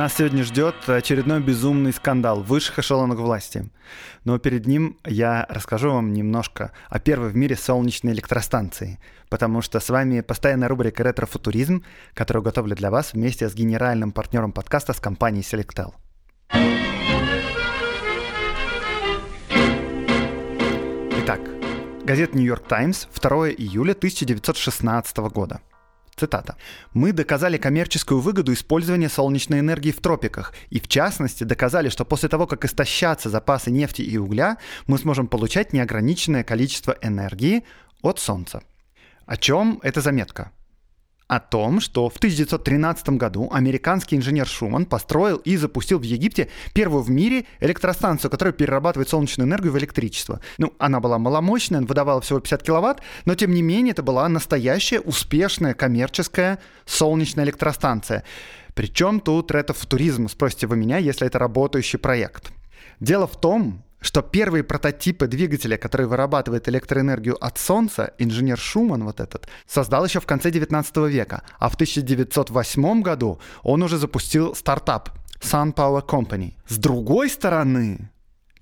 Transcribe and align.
Нас 0.00 0.14
сегодня 0.14 0.44
ждет 0.44 0.88
очередной 0.88 1.40
безумный 1.42 1.92
скандал 1.92 2.40
высших 2.40 2.78
эшелонах 2.78 3.18
власти. 3.18 3.68
Но 4.24 4.38
перед 4.38 4.66
ним 4.66 4.96
я 5.04 5.44
расскажу 5.50 5.90
вам 5.92 6.14
немножко 6.14 6.72
о 6.88 6.98
первой 6.98 7.28
в 7.28 7.36
мире 7.36 7.54
солнечной 7.54 8.14
электростанции, 8.14 8.98
потому 9.28 9.60
что 9.60 9.78
с 9.78 9.90
вами 9.90 10.22
постоянная 10.22 10.68
рубрика 10.68 11.02
«Ретрофутуризм», 11.02 11.84
которую 12.14 12.42
готовлю 12.42 12.74
для 12.74 12.90
вас 12.90 13.12
вместе 13.12 13.46
с 13.46 13.54
генеральным 13.54 14.10
партнером 14.10 14.52
подкаста 14.52 14.94
с 14.94 15.00
компанией 15.00 15.42
Selectel. 15.42 15.92
Итак, 21.18 21.40
газета 22.04 22.38
«Нью-Йорк 22.38 22.66
Таймс», 22.66 23.04
2 23.04 23.50
июля 23.50 23.92
1916 23.92 25.18
года– 25.18 25.60
Цитата. 26.20 26.56
«Мы 26.92 27.12
доказали 27.12 27.56
коммерческую 27.56 28.20
выгоду 28.20 28.52
использования 28.52 29.08
солнечной 29.08 29.60
энергии 29.60 29.90
в 29.90 30.00
тропиках, 30.00 30.52
и 30.68 30.78
в 30.78 30.86
частности 30.86 31.44
доказали, 31.44 31.88
что 31.88 32.04
после 32.04 32.28
того, 32.28 32.46
как 32.46 32.66
истощатся 32.66 33.30
запасы 33.30 33.70
нефти 33.70 34.02
и 34.02 34.18
угля, 34.18 34.58
мы 34.86 34.98
сможем 34.98 35.28
получать 35.28 35.72
неограниченное 35.72 36.44
количество 36.44 36.94
энергии 37.00 37.64
от 38.02 38.18
Солнца». 38.18 38.62
О 39.24 39.36
чем 39.38 39.80
эта 39.82 40.02
заметка? 40.02 40.50
О 41.30 41.38
том, 41.38 41.78
что 41.78 42.08
в 42.08 42.16
1913 42.16 43.10
году 43.10 43.48
американский 43.52 44.16
инженер 44.16 44.48
Шуман 44.48 44.84
построил 44.84 45.36
и 45.36 45.56
запустил 45.56 46.00
в 46.00 46.02
Египте 46.02 46.48
первую 46.74 47.04
в 47.04 47.10
мире 47.10 47.46
электростанцию, 47.60 48.32
которая 48.32 48.52
перерабатывает 48.52 49.08
солнечную 49.08 49.46
энергию 49.46 49.70
в 49.70 49.78
электричество. 49.78 50.40
Ну, 50.58 50.74
она 50.80 50.98
была 50.98 51.18
маломощная, 51.18 51.82
выдавала 51.82 52.20
всего 52.20 52.40
50 52.40 52.64
киловатт, 52.64 53.00
но 53.26 53.36
тем 53.36 53.54
не 53.54 53.62
менее 53.62 53.92
это 53.92 54.02
была 54.02 54.28
настоящая 54.28 54.98
успешная 54.98 55.72
коммерческая 55.72 56.58
солнечная 56.84 57.44
электростанция. 57.44 58.24
Причем 58.74 59.20
тут 59.20 59.52
ретро-футуризм, 59.52 60.28
спросите 60.28 60.66
вы 60.66 60.76
меня, 60.76 60.96
если 60.98 61.28
это 61.28 61.38
работающий 61.38 62.00
проект. 62.00 62.50
Дело 62.98 63.28
в 63.28 63.40
том, 63.40 63.84
что 64.00 64.22
первые 64.22 64.64
прототипы 64.64 65.26
двигателя, 65.26 65.76
который 65.76 66.06
вырабатывает 66.06 66.68
электроэнергию 66.68 67.42
от 67.42 67.58
Солнца, 67.58 68.14
инженер 68.18 68.58
Шуман 68.58 69.04
вот 69.04 69.20
этот, 69.20 69.48
создал 69.66 70.04
еще 70.04 70.20
в 70.20 70.26
конце 70.26 70.50
19 70.50 70.96
века, 71.08 71.42
а 71.58 71.68
в 71.68 71.74
1908 71.74 73.02
году 73.02 73.40
он 73.62 73.82
уже 73.82 73.98
запустил 73.98 74.54
стартап 74.54 75.10
Sun 75.40 75.74
Power 75.74 76.04
Company. 76.06 76.54
С 76.68 76.76
другой 76.76 77.30
стороны, 77.30 78.10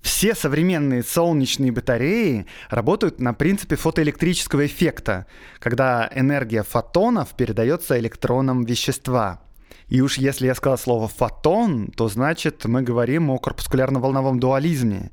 все 0.01 0.33
современные 0.33 1.03
солнечные 1.03 1.71
батареи 1.71 2.45
работают 2.69 3.19
на 3.19 3.33
принципе 3.33 3.75
фотоэлектрического 3.75 4.65
эффекта, 4.65 5.25
когда 5.59 6.09
энергия 6.15 6.63
фотонов 6.63 7.29
передается 7.35 7.99
электронам 7.99 8.63
вещества. 8.63 9.41
И 9.89 10.01
уж 10.01 10.17
если 10.17 10.45
я 10.45 10.55
сказал 10.55 10.77
слово 10.77 11.07
«фотон», 11.07 11.87
то 11.87 12.07
значит 12.07 12.65
мы 12.65 12.83
говорим 12.83 13.29
о 13.31 13.37
корпускулярно-волновом 13.37 14.39
дуализме. 14.39 15.11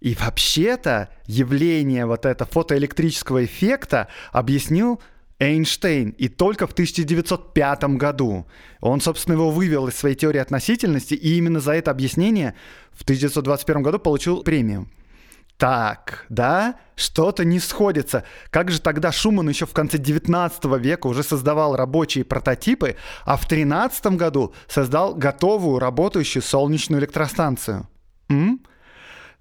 И 0.00 0.14
вообще-то 0.14 1.10
явление 1.26 2.06
вот 2.06 2.26
этого 2.26 2.50
фотоэлектрического 2.50 3.44
эффекта 3.44 4.08
объяснил 4.32 5.00
Эйнштейн, 5.38 6.10
и 6.10 6.28
только 6.28 6.66
в 6.66 6.72
1905 6.72 7.84
году. 7.96 8.46
Он, 8.80 9.00
собственно, 9.00 9.34
его 9.34 9.50
вывел 9.50 9.88
из 9.88 9.94
своей 9.94 10.14
теории 10.14 10.40
относительности, 10.40 11.14
и 11.14 11.36
именно 11.36 11.60
за 11.60 11.72
это 11.72 11.90
объяснение 11.90 12.54
в 12.92 13.02
1921 13.02 13.82
году 13.82 13.98
получил 13.98 14.42
премию. 14.42 14.88
Так, 15.56 16.26
да, 16.28 16.76
что-то 16.96 17.44
не 17.44 17.60
сходится. 17.60 18.24
Как 18.50 18.70
же 18.70 18.80
тогда 18.80 19.12
Шуман 19.12 19.48
еще 19.48 19.66
в 19.66 19.72
конце 19.72 19.98
19 19.98 20.64
века 20.80 21.06
уже 21.06 21.22
создавал 21.22 21.76
рабочие 21.76 22.24
прототипы, 22.24 22.96
а 23.24 23.36
в 23.36 23.46
13 23.46 24.06
году 24.16 24.52
создал 24.68 25.14
готовую 25.14 25.78
работающую 25.78 26.42
солнечную 26.42 27.00
электростанцию? 27.00 27.88
М? 28.28 28.60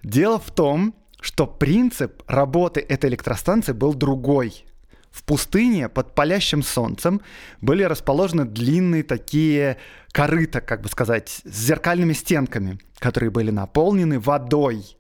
Дело 0.04 0.40
в 0.40 0.52
том, 0.52 0.94
что 1.20 1.48
принцип 1.48 2.22
работы 2.28 2.82
этой 2.82 3.10
электростанции 3.10 3.72
был 3.72 3.94
другой. 3.94 4.66
В 5.10 5.24
пустыне 5.24 5.90
под 5.90 6.16
палящим 6.16 6.64
солнцем 6.64 7.22
были 7.62 7.84
расположены 7.84 8.46
длинные 8.46 9.04
такие 9.04 9.78
корыта, 10.12 10.60
как 10.60 10.82
бы 10.82 10.90
сказать, 10.90 11.42
с 11.46 11.56
зеркальными 11.56 12.14
стенками, 12.14 12.80
которые 12.98 13.30
были 13.30 13.52
наполнены 13.52 14.20
водой. 14.20 14.98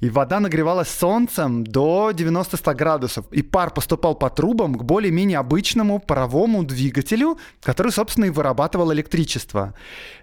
И 0.00 0.10
вода 0.10 0.40
нагревалась 0.40 0.88
солнцем 0.88 1.64
до 1.64 2.10
90-100 2.10 2.74
градусов, 2.74 3.26
и 3.30 3.42
пар 3.42 3.70
поступал 3.70 4.14
по 4.14 4.30
трубам 4.30 4.74
к 4.74 4.84
более-менее 4.84 5.38
обычному 5.38 5.98
паровому 5.98 6.64
двигателю, 6.64 7.38
который, 7.62 7.92
собственно, 7.92 8.26
и 8.26 8.30
вырабатывал 8.30 8.92
электричество. 8.92 9.74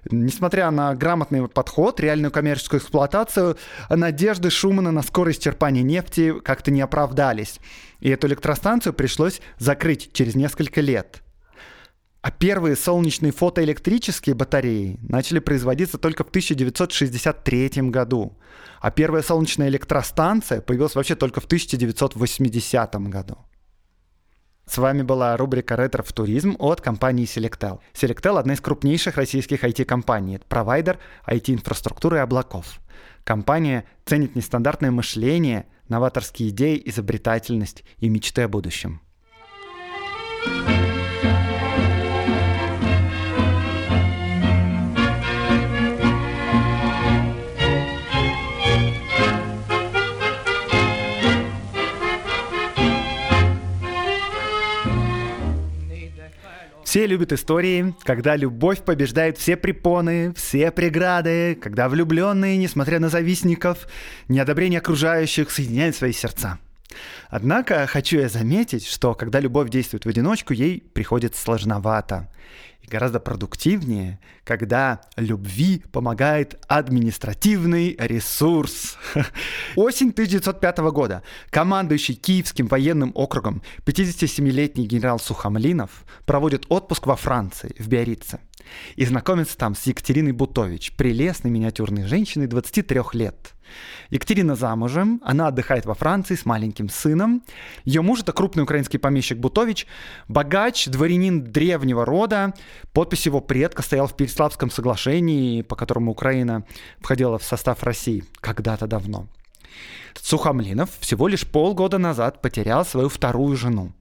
Несмотря 0.09 0.71
на 0.71 0.95
грамотный 0.95 1.47
подход, 1.47 1.99
реальную 1.99 2.31
коммерческую 2.31 2.79
эксплуатацию, 2.79 3.57
надежды 3.89 4.49
Шумана 4.49 4.91
на 4.91 5.01
скорость 5.01 5.43
черпания 5.43 5.83
нефти 5.83 6.33
как-то 6.39 6.71
не 6.71 6.81
оправдались. 6.81 7.59
И 7.99 8.09
эту 8.09 8.27
электростанцию 8.27 8.93
пришлось 8.93 9.41
закрыть 9.57 10.11
через 10.13 10.35
несколько 10.35 10.81
лет. 10.81 11.21
А 12.21 12.31
первые 12.31 12.75
солнечные 12.75 13.31
фотоэлектрические 13.31 14.35
батареи 14.35 14.99
начали 15.01 15.39
производиться 15.39 15.97
только 15.97 16.25
в 16.25 16.29
1963 16.29 17.69
году. 17.89 18.37
А 18.81 18.91
первая 18.91 19.23
солнечная 19.23 19.69
электростанция 19.69 20.59
появилась 20.59 20.95
вообще 20.95 21.15
только 21.15 21.39
в 21.39 21.45
1980 21.45 22.95
году. 23.07 23.37
С 24.65 24.77
вами 24.77 25.01
была 25.01 25.35
рубрика 25.37 25.75
«Ретро 25.75 26.03
в 26.03 26.11
туризм» 26.13 26.55
от 26.59 26.81
компании 26.81 27.25
Selectel. 27.25 27.79
Selectel– 27.93 28.37
одна 28.39 28.53
из 28.53 28.61
крупнейших 28.61 29.15
российских 29.15 29.63
IT-компаний. 29.63 30.39
Провайдер 30.47 30.99
IT-инфраструктуры 31.25 32.17
и 32.17 32.19
облаков. 32.19 32.79
Компания 33.23 33.85
ценит 34.05 34.35
нестандартное 34.35 34.91
мышление, 34.91 35.65
новаторские 35.87 36.49
идеи, 36.49 36.81
изобретательность 36.85 37.83
и 37.97 38.09
мечты 38.09 38.43
о 38.43 38.47
будущем. 38.47 39.01
Все 56.89 57.05
любят 57.05 57.31
истории, 57.31 57.93
когда 58.01 58.35
любовь 58.35 58.81
побеждает 58.83 59.37
все 59.37 59.55
препоны, 59.55 60.33
все 60.33 60.71
преграды, 60.71 61.53
когда 61.53 61.87
влюбленные, 61.87 62.57
несмотря 62.57 62.99
на 62.99 63.09
завистников, 63.09 63.87
неодобрение 64.27 64.79
окружающих, 64.79 65.51
соединяют 65.51 65.95
свои 65.95 66.13
сердца. 66.13 66.57
Однако 67.29 67.85
хочу 67.87 68.19
я 68.19 68.29
заметить, 68.29 68.85
что 68.85 69.13
когда 69.13 69.39
любовь 69.39 69.69
действует 69.69 70.05
в 70.05 70.09
одиночку, 70.09 70.53
ей 70.53 70.81
приходится 70.81 71.41
сложновато 71.41 72.27
гораздо 72.89 73.19
продуктивнее, 73.19 74.19
когда 74.43 75.01
любви 75.15 75.83
помогает 75.91 76.59
административный 76.67 77.95
ресурс. 77.97 78.97
Осень 79.75 80.09
1905 80.09 80.77
года. 80.91 81.23
Командующий 81.49 82.15
Киевским 82.15 82.67
военным 82.67 83.11
округом 83.15 83.61
57-летний 83.85 84.87
генерал 84.87 85.19
Сухомлинов 85.19 86.03
проводит 86.25 86.65
отпуск 86.69 87.07
во 87.07 87.15
Франции, 87.15 87.75
в 87.79 87.87
Биорице. 87.87 88.39
И 88.95 89.05
знакомится 89.05 89.57
там 89.57 89.75
с 89.75 89.83
Екатериной 89.83 90.31
Бутович, 90.31 90.93
прелестной 90.95 91.51
миниатюрной 91.51 92.05
женщиной 92.05 92.47
23 92.47 93.01
лет. 93.13 93.53
Екатерина 94.09 94.55
замужем, 94.55 95.21
она 95.23 95.47
отдыхает 95.47 95.85
во 95.85 95.93
Франции 95.93 96.35
с 96.35 96.45
маленьким 96.45 96.89
сыном. 96.89 97.43
Ее 97.85 98.01
муж 98.01 98.21
это 98.21 98.31
крупный 98.31 98.63
украинский 98.63 98.99
помещик 98.99 99.37
Бутович, 99.37 99.87
богач, 100.27 100.87
дворянин 100.87 101.43
древнего 101.43 102.05
рода. 102.05 102.53
Подпись 102.93 103.25
его 103.25 103.41
предка 103.41 103.81
стояла 103.81 104.07
в 104.07 104.15
Переславском 104.15 104.71
соглашении, 104.71 105.61
по 105.61 105.75
которому 105.75 106.11
Украина 106.11 106.65
входила 106.99 107.37
в 107.37 107.43
состав 107.43 107.83
России 107.83 108.23
когда-то 108.41 108.87
давно. 108.87 109.27
Сухомлинов 110.21 110.89
всего 110.99 111.27
лишь 111.27 111.47
полгода 111.47 111.97
назад 111.97 112.41
потерял 112.41 112.85
свою 112.85 113.09
вторую 113.09 113.55
жену. 113.55 113.91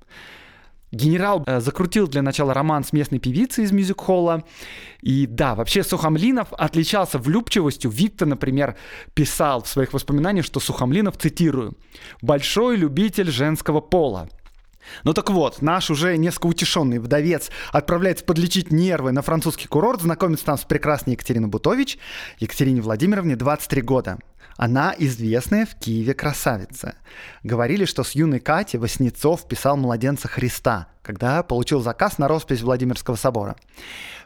Генерал 0.90 1.42
э, 1.46 1.60
закрутил 1.60 2.08
для 2.08 2.22
начала 2.22 2.54
роман 2.54 2.84
с 2.84 2.92
местной 2.92 3.18
певицей 3.18 3.64
из 3.64 3.72
мюзик-холла. 3.72 4.44
И 5.02 5.26
да, 5.26 5.54
вообще 5.54 5.84
Сухомлинов 5.84 6.52
отличался 6.52 7.18
влюбчивостью. 7.18 7.90
Виктор, 7.90 8.26
например, 8.26 8.76
писал 9.14 9.62
в 9.62 9.68
своих 9.68 9.92
воспоминаниях, 9.92 10.46
что 10.46 10.60
Сухомлинов, 10.60 11.18
цитирую, 11.18 11.76
«большой 12.22 12.76
любитель 12.76 13.30
женского 13.30 13.80
пола». 13.80 14.28
Ну 15.04 15.12
так 15.12 15.30
вот, 15.30 15.60
наш 15.60 15.90
уже 15.90 16.16
несколько 16.16 16.46
утешенный 16.46 16.98
вдовец 16.98 17.50
отправляется 17.72 18.24
подлечить 18.24 18.70
нервы 18.72 19.12
на 19.12 19.20
французский 19.20 19.68
курорт, 19.68 20.00
знакомится 20.00 20.46
там 20.46 20.56
с 20.56 20.64
прекрасной 20.64 21.12
Екатериной 21.12 21.48
Бутович. 21.48 21.98
Екатерине 22.38 22.80
Владимировне 22.80 23.36
23 23.36 23.82
года. 23.82 24.18
Она 24.58 24.92
известная 24.98 25.66
в 25.66 25.76
Киеве 25.76 26.14
красавица. 26.14 26.96
Говорили, 27.44 27.84
что 27.84 28.02
с 28.02 28.10
юной 28.12 28.40
Катей 28.40 28.80
Васнецов 28.80 29.46
писал 29.46 29.76
«Младенца 29.76 30.26
Христа», 30.26 30.88
когда 31.02 31.44
получил 31.44 31.80
заказ 31.80 32.18
на 32.18 32.26
роспись 32.26 32.62
Владимирского 32.62 33.14
собора. 33.14 33.54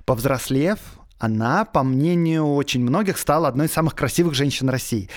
Повзрослев, 0.06 0.79
она, 1.19 1.67
по 1.67 1.82
мнению 1.82 2.55
очень 2.55 2.81
многих, 2.81 3.19
стала 3.19 3.46
одной 3.46 3.67
из 3.67 3.73
самых 3.73 3.94
красивых 3.94 4.32
женщин 4.32 4.70
России. 4.70 5.11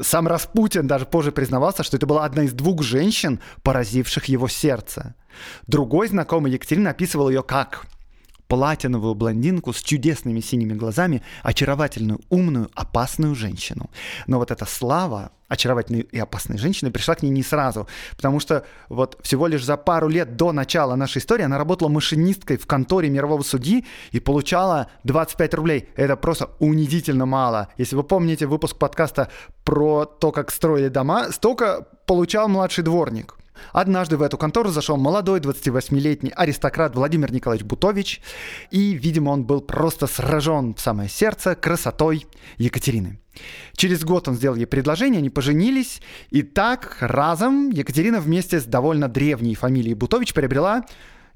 Сам 0.00 0.26
Распутин 0.26 0.86
даже 0.86 1.04
позже 1.04 1.32
признавался, 1.32 1.82
что 1.82 1.98
это 1.98 2.06
была 2.06 2.24
одна 2.24 2.44
из 2.44 2.54
двух 2.54 2.82
женщин, 2.82 3.40
поразивших 3.62 4.24
его 4.24 4.48
сердце. 4.48 5.14
Другой 5.66 6.08
знакомый 6.08 6.50
Екатерина 6.50 6.90
описывал 6.90 7.28
ее 7.28 7.42
как 7.42 7.84
платиновую 8.52 9.14
блондинку 9.14 9.72
с 9.72 9.80
чудесными 9.80 10.40
синими 10.40 10.74
глазами, 10.74 11.22
очаровательную, 11.42 12.20
умную, 12.28 12.68
опасную 12.74 13.34
женщину. 13.34 13.88
Но 14.26 14.36
вот 14.36 14.50
эта 14.50 14.66
слава 14.66 15.32
очаровательной 15.48 16.00
и 16.00 16.18
опасной 16.18 16.58
женщины 16.58 16.90
пришла 16.90 17.14
к 17.14 17.22
ней 17.22 17.30
не 17.30 17.42
сразу, 17.42 17.88
потому 18.14 18.40
что 18.40 18.66
вот 18.90 19.18
всего 19.22 19.46
лишь 19.46 19.64
за 19.64 19.78
пару 19.78 20.08
лет 20.08 20.36
до 20.36 20.52
начала 20.52 20.96
нашей 20.96 21.20
истории 21.20 21.44
она 21.44 21.56
работала 21.56 21.88
машинисткой 21.88 22.58
в 22.58 22.66
конторе 22.66 23.08
мирового 23.08 23.42
судьи 23.42 23.86
и 24.10 24.20
получала 24.20 24.88
25 25.04 25.54
рублей. 25.54 25.88
Это 25.96 26.16
просто 26.16 26.50
унизительно 26.58 27.24
мало. 27.24 27.68
Если 27.78 27.96
вы 27.96 28.02
помните 28.02 28.46
выпуск 28.46 28.76
подкаста 28.76 29.30
про 29.64 30.04
то, 30.04 30.30
как 30.30 30.50
строили 30.50 30.88
дома, 30.88 31.32
столько 31.32 31.86
получал 32.04 32.48
младший 32.48 32.84
дворник. 32.84 33.34
Однажды 33.72 34.16
в 34.16 34.22
эту 34.22 34.38
контору 34.38 34.70
зашел 34.70 34.96
молодой 34.96 35.40
28-летний 35.40 36.32
аристократ 36.34 36.94
Владимир 36.94 37.32
Николаевич 37.32 37.66
Бутович, 37.66 38.20
и, 38.70 38.92
видимо, 38.92 39.30
он 39.30 39.44
был 39.44 39.60
просто 39.60 40.06
сражен 40.06 40.74
в 40.74 40.80
самое 40.80 41.08
сердце 41.08 41.54
красотой 41.54 42.26
Екатерины. 42.58 43.18
Через 43.74 44.04
год 44.04 44.28
он 44.28 44.34
сделал 44.34 44.56
ей 44.56 44.66
предложение, 44.66 45.18
они 45.18 45.30
поженились, 45.30 46.02
и 46.30 46.42
так 46.42 46.98
разом 47.00 47.70
Екатерина 47.70 48.20
вместе 48.20 48.60
с 48.60 48.64
довольно 48.64 49.08
древней 49.08 49.54
фамилией 49.54 49.94
Бутович 49.94 50.34
приобрела 50.34 50.84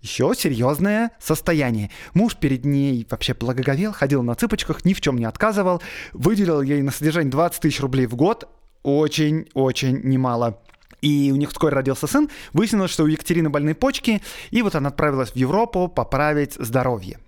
еще 0.02 0.32
серьезное 0.36 1.12
состояние. 1.18 1.90
Муж 2.14 2.36
перед 2.36 2.64
ней 2.64 3.06
вообще 3.10 3.34
благоговел, 3.34 3.92
ходил 3.92 4.22
на 4.22 4.34
цыпочках, 4.34 4.84
ни 4.84 4.92
в 4.92 5.00
чем 5.00 5.16
не 5.16 5.24
отказывал, 5.24 5.82
выделил 6.12 6.60
ей 6.60 6.82
на 6.82 6.92
содержание 6.92 7.30
20 7.30 7.60
тысяч 7.60 7.80
рублей 7.80 8.06
в 8.06 8.14
год, 8.14 8.48
очень-очень 8.82 10.00
немало 10.04 10.60
и 11.02 11.30
у 11.32 11.36
них 11.36 11.50
вскоре 11.50 11.74
родился 11.74 12.06
сын, 12.06 12.28
выяснилось, 12.52 12.90
что 12.90 13.04
у 13.04 13.06
Екатерины 13.06 13.50
больные 13.50 13.74
почки, 13.74 14.22
и 14.50 14.62
вот 14.62 14.74
она 14.74 14.88
отправилась 14.88 15.30
в 15.30 15.36
Европу 15.36 15.88
поправить 15.88 16.54
здоровье. 16.54 17.18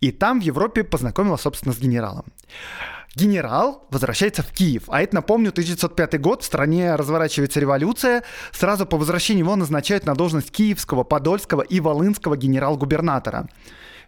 И 0.00 0.12
там 0.12 0.40
в 0.40 0.44
Европе 0.44 0.84
познакомилась, 0.84 1.40
собственно, 1.40 1.74
с 1.74 1.78
генералом. 1.78 2.24
Генерал 3.14 3.86
возвращается 3.90 4.42
в 4.42 4.50
Киев, 4.50 4.84
а 4.88 5.00
это, 5.00 5.14
напомню, 5.14 5.50
1905 5.50 6.20
год, 6.20 6.42
в 6.42 6.46
стране 6.46 6.96
разворачивается 6.96 7.60
революция. 7.60 8.24
Сразу 8.50 8.86
по 8.86 8.96
возвращении 8.96 9.42
его 9.42 9.54
назначают 9.54 10.04
на 10.04 10.14
должность 10.14 10.50
киевского, 10.50 11.04
подольского 11.04 11.62
и 11.62 11.78
волынского 11.78 12.36
генерал-губернатора. 12.36 13.48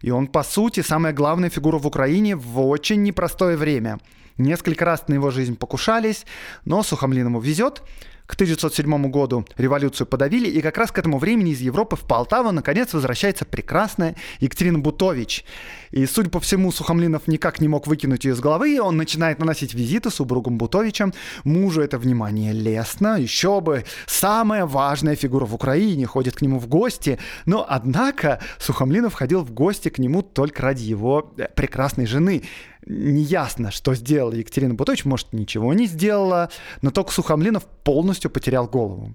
И 0.02 0.10
он, 0.10 0.26
по 0.26 0.42
сути, 0.42 0.80
самая 0.80 1.12
главная 1.12 1.50
фигура 1.50 1.78
в 1.78 1.86
Украине 1.86 2.34
в 2.34 2.60
очень 2.66 3.02
непростое 3.02 3.56
время. 3.56 4.00
Несколько 4.38 4.84
раз 4.84 5.06
на 5.08 5.14
его 5.14 5.30
жизнь 5.30 5.56
покушались, 5.56 6.26
но 6.64 6.82
Сухомлинову 6.82 7.40
везет. 7.40 7.82
К 8.26 8.34
1907 8.34 9.10
году 9.10 9.46
революцию 9.56 10.06
подавили, 10.06 10.48
и 10.48 10.60
как 10.60 10.76
раз 10.78 10.90
к 10.90 10.98
этому 10.98 11.18
времени 11.18 11.52
из 11.52 11.60
Европы 11.60 11.96
в 11.96 12.00
Полтаву 12.00 12.50
наконец 12.50 12.92
возвращается 12.92 13.44
прекрасная 13.44 14.16
Екатерина 14.40 14.80
Бутович. 14.80 15.44
И, 15.90 16.06
судя 16.06 16.30
по 16.30 16.40
всему, 16.40 16.72
Сухомлинов 16.72 17.26
никак 17.26 17.60
не 17.60 17.68
мог 17.68 17.86
выкинуть 17.86 18.24
ее 18.24 18.32
из 18.32 18.40
головы, 18.40 18.76
и 18.76 18.78
он 18.78 18.96
начинает 18.96 19.38
наносить 19.38 19.74
визиты 19.74 20.10
супругам 20.10 20.58
Бутовичам. 20.58 21.12
Мужу 21.44 21.82
это 21.82 21.98
внимание 21.98 22.52
лестно, 22.52 23.18
еще 23.18 23.60
бы, 23.60 23.84
самая 24.06 24.66
важная 24.66 25.16
фигура 25.16 25.46
в 25.46 25.54
Украине, 25.54 26.06
ходит 26.06 26.36
к 26.36 26.42
нему 26.42 26.58
в 26.58 26.66
гости. 26.66 27.18
Но, 27.44 27.64
однако, 27.68 28.40
Сухомлинов 28.58 29.14
ходил 29.14 29.42
в 29.42 29.52
гости 29.52 29.88
к 29.88 29.98
нему 29.98 30.22
только 30.22 30.62
ради 30.62 30.82
его 30.82 31.32
э, 31.36 31.48
прекрасной 31.54 32.06
жены 32.06 32.42
неясно, 32.86 33.70
что 33.70 33.94
сделала 33.94 34.34
Екатерина 34.34 34.74
Бутович, 34.74 35.04
может, 35.04 35.32
ничего 35.32 35.74
не 35.74 35.86
сделала, 35.86 36.50
но 36.82 36.90
только 36.90 37.12
Сухомлинов 37.12 37.64
полностью 37.64 38.30
потерял 38.30 38.68
голову. 38.68 39.14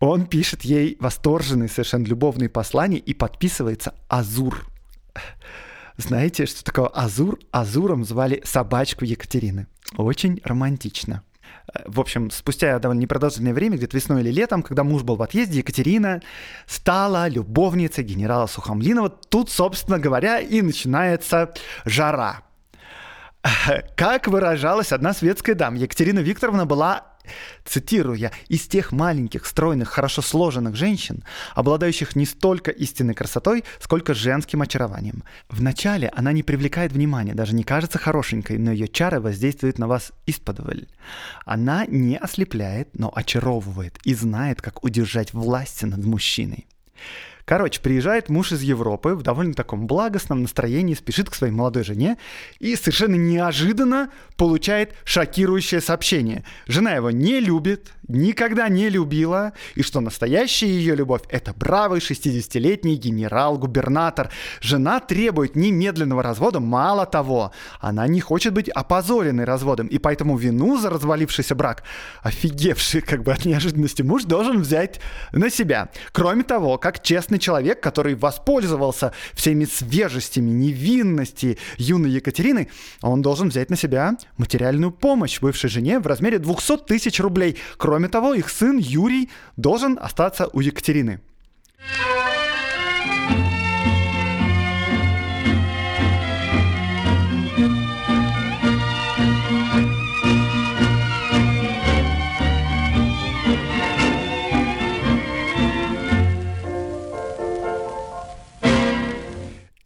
Он 0.00 0.26
пишет 0.26 0.62
ей 0.62 0.96
восторженные, 0.98 1.68
совершенно 1.68 2.06
любовные 2.06 2.48
послания 2.48 2.98
и 2.98 3.14
подписывается 3.14 3.94
«Азур». 4.08 4.66
Знаете, 6.00 6.46
что 6.46 6.64
такое 6.64 6.86
Азур? 6.86 7.38
Азуром 7.50 8.04
звали 8.04 8.40
собачку 8.44 9.04
Екатерины. 9.04 9.66
Очень 9.96 10.40
романтично. 10.44 11.22
В 11.84 12.00
общем, 12.00 12.30
спустя 12.30 12.78
довольно 12.78 13.00
непродолжительное 13.00 13.52
время, 13.52 13.76
где-то 13.76 13.96
весной 13.96 14.22
или 14.22 14.30
летом, 14.30 14.62
когда 14.62 14.82
муж 14.82 15.02
был 15.02 15.16
в 15.16 15.22
отъезде, 15.22 15.58
Екатерина 15.58 16.22
стала 16.66 17.28
любовницей 17.28 18.02
генерала 18.02 18.46
Сухомлинова. 18.46 19.10
Тут, 19.10 19.50
собственно 19.50 19.98
говоря, 19.98 20.40
и 20.40 20.62
начинается 20.62 21.52
жара. 21.84 22.42
Как 23.96 24.26
выражалась 24.26 24.92
одна 24.92 25.12
светская 25.12 25.54
дама, 25.54 25.76
Екатерина 25.76 26.20
Викторовна 26.20 26.64
была 26.64 27.09
цитирую 27.64 28.16
я, 28.16 28.32
из 28.48 28.66
тех 28.66 28.92
маленьких, 28.92 29.46
стройных, 29.46 29.88
хорошо 29.88 30.22
сложенных 30.22 30.76
женщин, 30.76 31.24
обладающих 31.54 32.16
не 32.16 32.26
столько 32.26 32.70
истинной 32.70 33.14
красотой, 33.14 33.64
сколько 33.80 34.14
женским 34.14 34.62
очарованием. 34.62 35.24
Вначале 35.48 36.08
она 36.08 36.32
не 36.32 36.42
привлекает 36.42 36.92
внимания, 36.92 37.34
даже 37.34 37.54
не 37.54 37.64
кажется 37.64 37.98
хорошенькой, 37.98 38.58
но 38.58 38.72
ее 38.72 38.88
чары 38.88 39.20
воздействуют 39.20 39.78
на 39.78 39.86
вас 39.86 40.12
исподволь. 40.26 40.86
Она 41.44 41.86
не 41.86 42.16
ослепляет, 42.16 42.98
но 42.98 43.12
очаровывает 43.14 43.98
и 44.04 44.14
знает, 44.14 44.62
как 44.62 44.84
удержать 44.84 45.32
власть 45.32 45.82
над 45.82 46.04
мужчиной. 46.04 46.66
Короче, 47.50 47.80
приезжает 47.80 48.28
муж 48.28 48.52
из 48.52 48.62
Европы 48.62 49.16
в 49.16 49.22
довольно 49.22 49.54
таком 49.54 49.88
благостном 49.88 50.42
настроении, 50.42 50.94
спешит 50.94 51.28
к 51.28 51.34
своей 51.34 51.52
молодой 51.52 51.82
жене 51.82 52.16
и 52.60 52.76
совершенно 52.76 53.16
неожиданно 53.16 54.10
получает 54.36 54.94
шокирующее 55.02 55.80
сообщение. 55.80 56.44
Жена 56.68 56.92
его 56.92 57.10
не 57.10 57.40
любит, 57.40 57.90
никогда 58.06 58.68
не 58.68 58.88
любила, 58.88 59.52
и 59.74 59.82
что 59.82 59.98
настоящая 59.98 60.68
ее 60.68 60.94
любовь— 60.94 61.22
это 61.28 61.52
бравый 61.52 61.98
60-летний 61.98 62.94
генерал-губернатор. 62.94 64.30
Жена 64.60 65.00
требует 65.00 65.56
немедленного 65.56 66.22
развода, 66.22 66.60
мало 66.60 67.04
того, 67.04 67.50
она 67.80 68.06
не 68.06 68.20
хочет 68.20 68.52
быть 68.52 68.68
опозоренной 68.68 69.42
разводом, 69.42 69.88
и 69.88 69.98
поэтому 69.98 70.36
вину 70.36 70.78
за 70.78 70.88
развалившийся 70.88 71.56
брак, 71.56 71.82
офигевший 72.22 73.00
как 73.00 73.24
бы 73.24 73.32
от 73.32 73.44
неожиданности 73.44 74.02
муж, 74.02 74.22
должен 74.22 74.60
взять 74.60 75.00
на 75.32 75.50
себя. 75.50 75.88
Кроме 76.12 76.44
того, 76.44 76.78
как 76.78 77.02
честный 77.02 77.39
человек, 77.40 77.80
который 77.80 78.14
воспользовался 78.14 79.12
всеми 79.34 79.64
свежестями, 79.64 80.50
невинности 80.50 81.58
юной 81.76 82.10
Екатерины, 82.10 82.68
он 83.02 83.22
должен 83.22 83.48
взять 83.48 83.70
на 83.70 83.76
себя 83.76 84.16
материальную 84.36 84.92
помощь 84.92 85.40
бывшей 85.40 85.70
жене 85.70 85.98
в 85.98 86.06
размере 86.06 86.38
200 86.38 86.84
тысяч 86.86 87.18
рублей. 87.18 87.56
Кроме 87.76 88.08
того, 88.08 88.34
их 88.34 88.48
сын 88.50 88.78
Юрий 88.78 89.30
должен 89.56 89.98
остаться 90.00 90.48
у 90.52 90.60
Екатерины. 90.60 91.20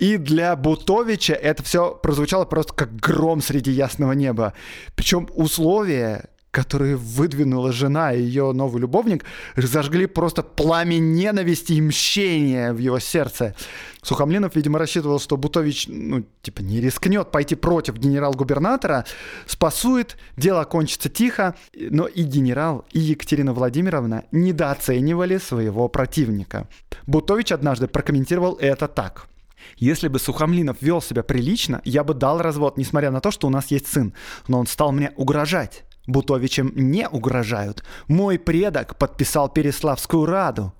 И 0.04 0.18
для 0.18 0.54
Бутовича 0.54 1.32
это 1.32 1.62
все 1.62 1.94
прозвучало 1.94 2.44
просто 2.44 2.74
как 2.74 2.94
гром 2.94 3.40
среди 3.40 3.70
ясного 3.70 4.12
неба. 4.12 4.52
Причем 4.96 5.30
условия 5.32 6.28
которые 6.50 6.94
выдвинула 6.94 7.72
жена 7.72 8.12
и 8.12 8.22
ее 8.22 8.52
новый 8.52 8.80
любовник, 8.80 9.24
зажгли 9.56 10.06
просто 10.06 10.44
пламя 10.44 10.98
ненависти 10.98 11.72
и 11.72 11.80
мщения 11.80 12.72
в 12.72 12.78
его 12.78 13.00
сердце. 13.00 13.56
Сухомлинов, 14.02 14.54
видимо, 14.54 14.78
рассчитывал, 14.78 15.18
что 15.18 15.36
Бутович, 15.36 15.86
ну, 15.88 16.24
типа, 16.42 16.60
не 16.60 16.80
рискнет 16.80 17.32
пойти 17.32 17.56
против 17.56 17.96
генерал-губернатора, 17.96 19.04
спасует, 19.46 20.16
дело 20.36 20.62
кончится 20.62 21.08
тихо, 21.08 21.56
но 21.74 22.06
и 22.06 22.22
генерал, 22.22 22.84
и 22.92 23.00
Екатерина 23.00 23.52
Владимировна 23.52 24.22
недооценивали 24.30 25.38
своего 25.38 25.88
противника. 25.88 26.68
Бутович 27.08 27.50
однажды 27.50 27.88
прокомментировал 27.88 28.54
это 28.60 28.86
так– 28.86 29.26
если 29.76 30.08
бы 30.08 30.18
Сухомлинов 30.18 30.78
вел 30.80 31.02
себя 31.02 31.22
прилично, 31.22 31.80
я 31.84 32.04
бы 32.04 32.14
дал 32.14 32.40
развод, 32.40 32.76
несмотря 32.76 33.10
на 33.10 33.20
то, 33.20 33.30
что 33.30 33.46
у 33.46 33.50
нас 33.50 33.70
есть 33.70 33.86
сын. 33.86 34.14
Но 34.48 34.58
он 34.58 34.66
стал 34.66 34.92
мне 34.92 35.12
угрожать. 35.16 35.84
Бутовичам 36.06 36.72
не 36.74 37.08
угрожают. 37.08 37.82
Мой 38.08 38.38
предок 38.38 38.96
подписал 38.96 39.48
Переславскую 39.48 40.26
Раду. 40.26 40.74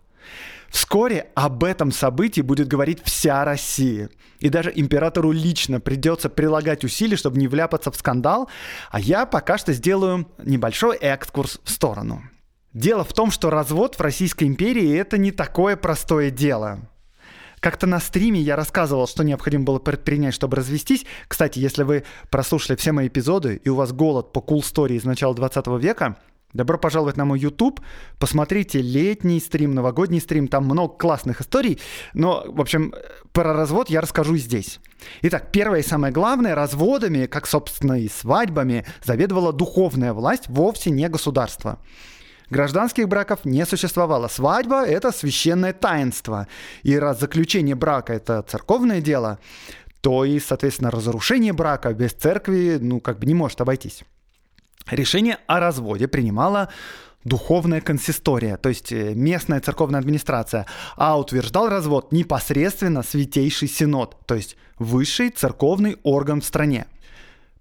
Вскоре 0.69 1.31
об 1.35 1.63
этом 1.63 1.93
событии 1.93 2.41
будет 2.41 2.67
говорить 2.67 3.01
вся 3.05 3.45
Россия. 3.45 4.11
И 4.41 4.49
даже 4.49 4.73
императору 4.75 5.31
лично 5.31 5.81
придется 5.81 6.29
прилагать 6.29 6.85
усилия, 6.85 7.17
чтобы 7.17 7.39
не 7.39 7.47
вляпаться 7.47 7.91
в 7.91 7.97
скандал, 7.97 8.51
а 8.91 8.99
я 9.01 9.25
пока 9.25 9.57
что 9.57 9.73
сделаю 9.73 10.27
небольшой 10.39 10.97
экскурс 10.97 11.61
в 11.63 11.71
сторону. 11.71 12.23
Дело 12.73 13.05
в 13.05 13.13
том, 13.13 13.31
что 13.31 13.51
развод 13.51 13.95
в 13.95 14.01
Российской 14.01 14.45
империи 14.45 14.99
это 14.99 15.17
не 15.17 15.31
такое 15.31 15.77
простое 15.77 16.31
дело. 16.31 16.81
Как-то 17.65 17.87
на 17.87 17.99
стриме 17.99 18.43
я 18.43 18.57
рассказывал, 18.57 19.07
что 19.07 19.25
необходимо 19.25 19.65
было 19.65 19.79
предпринять, 19.79 20.35
чтобы 20.35 20.59
развестись. 20.59 21.07
Кстати, 21.29 21.59
если 21.61 21.83
вы 21.83 22.05
прослушали 22.29 22.77
все 22.77 22.93
мои 22.93 23.09
эпизоды, 23.09 23.59
и 23.65 23.71
у 23.71 23.75
вас 23.75 23.91
голод 23.91 24.35
по 24.35 24.41
cool 24.41 24.59
story 24.59 24.97
из 24.97 25.05
начала 25.05 25.35
20 25.35 25.67
века, 25.81 26.19
Добро 26.53 26.79
пожаловать 26.79 27.17
на 27.17 27.25
мой 27.25 27.41
YouTube. 27.41 27.81
Посмотрите 28.21 28.81
летний 28.81 29.41
стрим, 29.41 29.75
новогодний 29.75 30.21
стрим. 30.21 30.47
Там 30.47 30.67
много 30.67 30.95
классных 30.95 31.41
историй. 31.41 31.81
Но, 32.13 32.45
в 32.47 32.61
общем, 32.61 32.95
про 33.33 33.55
развод 33.55 33.91
я 33.91 34.01
расскажу 34.01 34.37
здесь. 34.37 34.79
Итак, 35.23 35.51
первое 35.51 35.81
и 35.81 35.83
самое 35.83 36.13
главное, 36.13 36.55
разводами, 36.55 37.27
как, 37.27 37.49
собственно, 37.49 37.99
и 37.99 38.09
свадьбами, 38.09 38.87
заведовала 39.03 39.53
духовная 39.53 40.13
власть, 40.13 40.45
вовсе 40.47 40.91
не 40.91 41.09
государство. 41.09 41.81
Гражданских 42.51 43.09
браков 43.09 43.45
не 43.45 43.65
существовало. 43.67 44.29
Свадьба– 44.29 44.85
это 44.87 45.13
священное 45.13 45.73
таинство. 45.73 46.47
И 46.83 46.99
раз 46.99 47.21
заключение 47.21 47.75
брака– 47.75 48.13
это 48.15 48.43
церковное 48.43 49.01
дело, 49.01 49.39
то 50.01 50.25
и, 50.25 50.39
соответственно, 50.39 50.91
разрушение 50.91 51.53
брака 51.53 51.93
без 51.95 52.13
церкви, 52.13 52.79
ну, 52.81 53.01
как 53.01 53.19
бы 53.19 53.27
не 53.27 53.35
может 53.35 53.61
обойтись. 53.61 54.05
Решение 54.91 55.39
о 55.47 55.61
разводе 55.61 56.09
принимала 56.09 56.69
духовная 57.25 57.81
консистория, 57.81 58.59
то 58.59 58.69
есть 58.69 58.93
э, 58.93 59.15
местная 59.15 59.61
церковная 59.61 60.01
администрация, 60.01 60.67
а 60.97 61.19
утверждал 61.19 61.71
развод 61.71 62.13
непосредственно 62.13 63.03
Святейший 63.03 63.69
Синод, 63.69 64.19
то 64.27 64.35
есть 64.35 64.57
высший 64.79 65.31
церковный 65.31 65.97
орган 66.03 66.43
в 66.43 66.45
стране. 66.45 66.87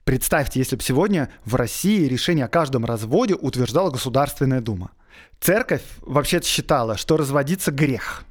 Представьте, 0.03 0.59
если 0.59 0.75
бы 0.75 0.83
сегодня 0.83 1.29
в 1.45 1.55
России 1.55 2.07
решение 2.07 2.45
о 2.45 2.49
каждом 2.49 2.83
разводе 2.83 3.35
утверждала 3.35 3.89
Государственная 3.89 4.59
Дума. 4.59 4.91
Церковь 5.39 5.83
вообще-то 6.01 6.45
считала, 6.45 6.97
что 6.97 7.15
разводиться 7.15 7.71
грех. 7.71 8.25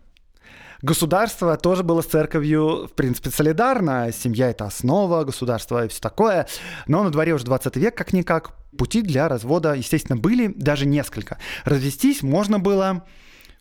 Государство 0.83 1.57
тоже 1.57 1.83
было 1.83 2.02
с 2.02 2.07
церковью, 2.07 2.88
в 2.88 2.93
принципе, 2.95 3.31
солидарно. 3.31 4.11
Семья— 4.12 4.50
это 4.50 4.67
основа, 4.67 5.25
государство 5.25 5.85
и 5.85 5.88
все 5.88 6.00
такое. 6.00 6.47
Но 6.87 7.05
на 7.05 7.11
дворе 7.11 7.33
уже 7.33 7.45
20 7.45 7.76
век, 7.76 7.97
как-никак, 7.97 8.55
пути 8.76 9.00
для 9.00 9.29
развода, 9.29 9.73
естественно, 9.75 10.19
были 10.19 10.49
даже 10.49 10.85
несколько. 10.85 11.38
Развестись 11.64 12.23
можно 12.23 12.59
было 12.59 13.07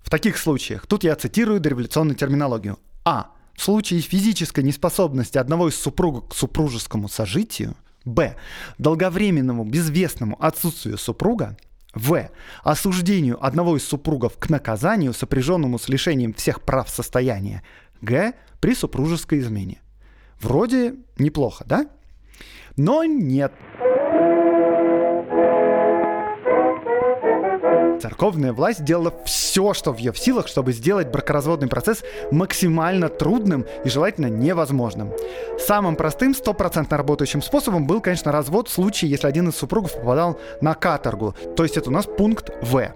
в 0.01 0.09
таких 0.09 0.37
случаях. 0.37 0.85
Тут 0.87 1.03
я 1.03 1.15
цитирую 1.15 1.59
дореволюционную 1.61 2.15
терминологию. 2.15 2.77
А. 3.05 3.31
В 3.55 3.63
случае 3.63 4.01
физической 4.01 4.63
неспособности 4.63 5.37
одного 5.37 5.69
из 5.69 5.75
супругов 5.75 6.29
к 6.29 6.35
супружескому 6.35 7.07
сожитию– 7.07 7.75
Б. 8.05 8.35
Долговременному 8.77 9.63
безвестному 9.65 10.37
отсутствию 10.39 10.97
супруга. 10.97 11.57
В. 11.93 12.29
Осуждению 12.63 13.43
одного 13.45 13.77
из 13.77 13.83
супругов 13.85 14.37
к 14.37 14.49
наказанию, 14.49 15.13
сопряженному 15.13 15.77
с 15.77 15.89
лишением 15.89 16.33
всех 16.33 16.61
прав 16.61 16.89
состояния. 16.89 17.63
Г. 18.01 18.33
При 18.59 18.75
супружеской 18.75 19.39
измене. 19.39 19.81
Вроде 20.39 20.95
неплохо, 21.17 21.63
да? 21.67 21.87
Но 22.77 23.03
нет. 23.03 23.53
Церковная 28.01 28.51
власть 28.51 28.83
делала 28.83 29.13
все, 29.25 29.75
что 29.75 29.93
в 29.93 29.97
ее 29.97 30.11
силах, 30.15 30.47
чтобы 30.47 30.73
сделать 30.73 31.09
бракоразводный 31.09 31.67
процесс 31.67 32.03
максимально 32.31 33.09
трудным 33.09 33.67
и 33.85 33.89
желательно 33.89 34.25
невозможным. 34.25 35.13
Самым 35.59 35.95
простым, 35.95 36.33
стопроцентно 36.33 36.97
работающим 36.97 37.43
способом 37.43 37.85
был, 37.85 38.01
конечно, 38.01 38.31
развод 38.31 38.69
в 38.69 38.73
случае, 38.73 39.11
если 39.11 39.27
один 39.27 39.49
из 39.49 39.55
супругов 39.55 39.93
попадал 39.93 40.39
на 40.61 40.73
каторгу. 40.73 41.35
То 41.55 41.61
есть 41.61 41.77
это 41.77 41.89
у 41.89 41.93
нас 41.93 42.07
пункт 42.07 42.49
В. 42.63 42.91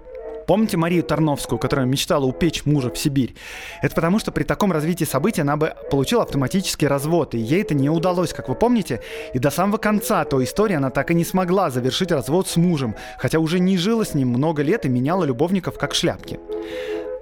Помните 0.46 0.76
Марию 0.76 1.02
Тарновскую, 1.02 1.58
которая 1.58 1.86
мечтала 1.86 2.24
упечь 2.24 2.64
мужа 2.64 2.90
в 2.90 2.98
Сибирь? 2.98 3.34
Это 3.82 3.94
потому, 3.94 4.18
что 4.18 4.30
при 4.30 4.44
таком 4.44 4.70
развитии 4.70 5.04
событий 5.04 5.40
она 5.40 5.56
бы 5.56 5.74
получила 5.90 6.22
автоматический 6.22 6.86
развод, 6.86 7.34
и 7.34 7.38
ей 7.38 7.62
это 7.62 7.74
не 7.74 7.90
удалось, 7.90 8.32
как 8.32 8.48
вы 8.48 8.54
помните. 8.54 9.00
И 9.34 9.38
до 9.38 9.50
самого 9.50 9.78
конца 9.78 10.24
той 10.24 10.44
истории 10.44 10.76
она 10.76 10.90
так 10.90 11.10
и 11.10 11.14
не 11.14 11.24
смогла 11.24 11.70
завершить 11.70 12.12
развод 12.12 12.48
с 12.48 12.56
мужем, 12.56 12.94
хотя 13.18 13.40
уже 13.40 13.58
не 13.58 13.76
жила 13.76 14.04
с 14.04 14.14
ним 14.14 14.28
много 14.28 14.62
лет 14.62 14.86
и 14.86 14.88
меняла 14.88 15.24
любовников 15.24 15.78
как 15.78 15.94
шляпки. 15.94 16.38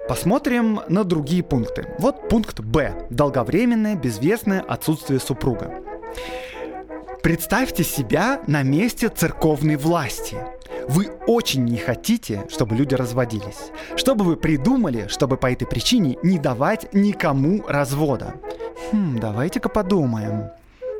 Посмотрим 0.07 0.81
на 0.87 1.03
другие 1.03 1.41
пункты. 1.41 1.87
Вот 1.97 2.29
пункт 2.29 2.59
Б. 2.59 3.07
Долговременное, 3.09 3.95
безвестное 3.95 4.61
отсутствие 4.61 5.19
супруга. 5.19 5.81
Представьте 7.25 7.83
себя 7.83 8.39
на 8.45 8.61
месте 8.61 9.09
церковной 9.09 9.77
власти. 9.77 10.37
Вы 10.87 11.09
очень 11.25 11.63
не 11.63 11.77
хотите, 11.77 12.45
чтобы 12.51 12.75
люди 12.75 12.93
разводились. 12.93 13.71
Что 13.95 14.13
бы 14.13 14.23
вы 14.23 14.35
придумали, 14.35 15.07
чтобы 15.07 15.35
по 15.35 15.51
этой 15.51 15.65
причине 15.65 16.19
не 16.21 16.37
давать 16.37 16.93
никому 16.93 17.65
развода? 17.67 18.35
Хм, 18.91 19.17
давайте-ка 19.17 19.69
подумаем. 19.69 20.51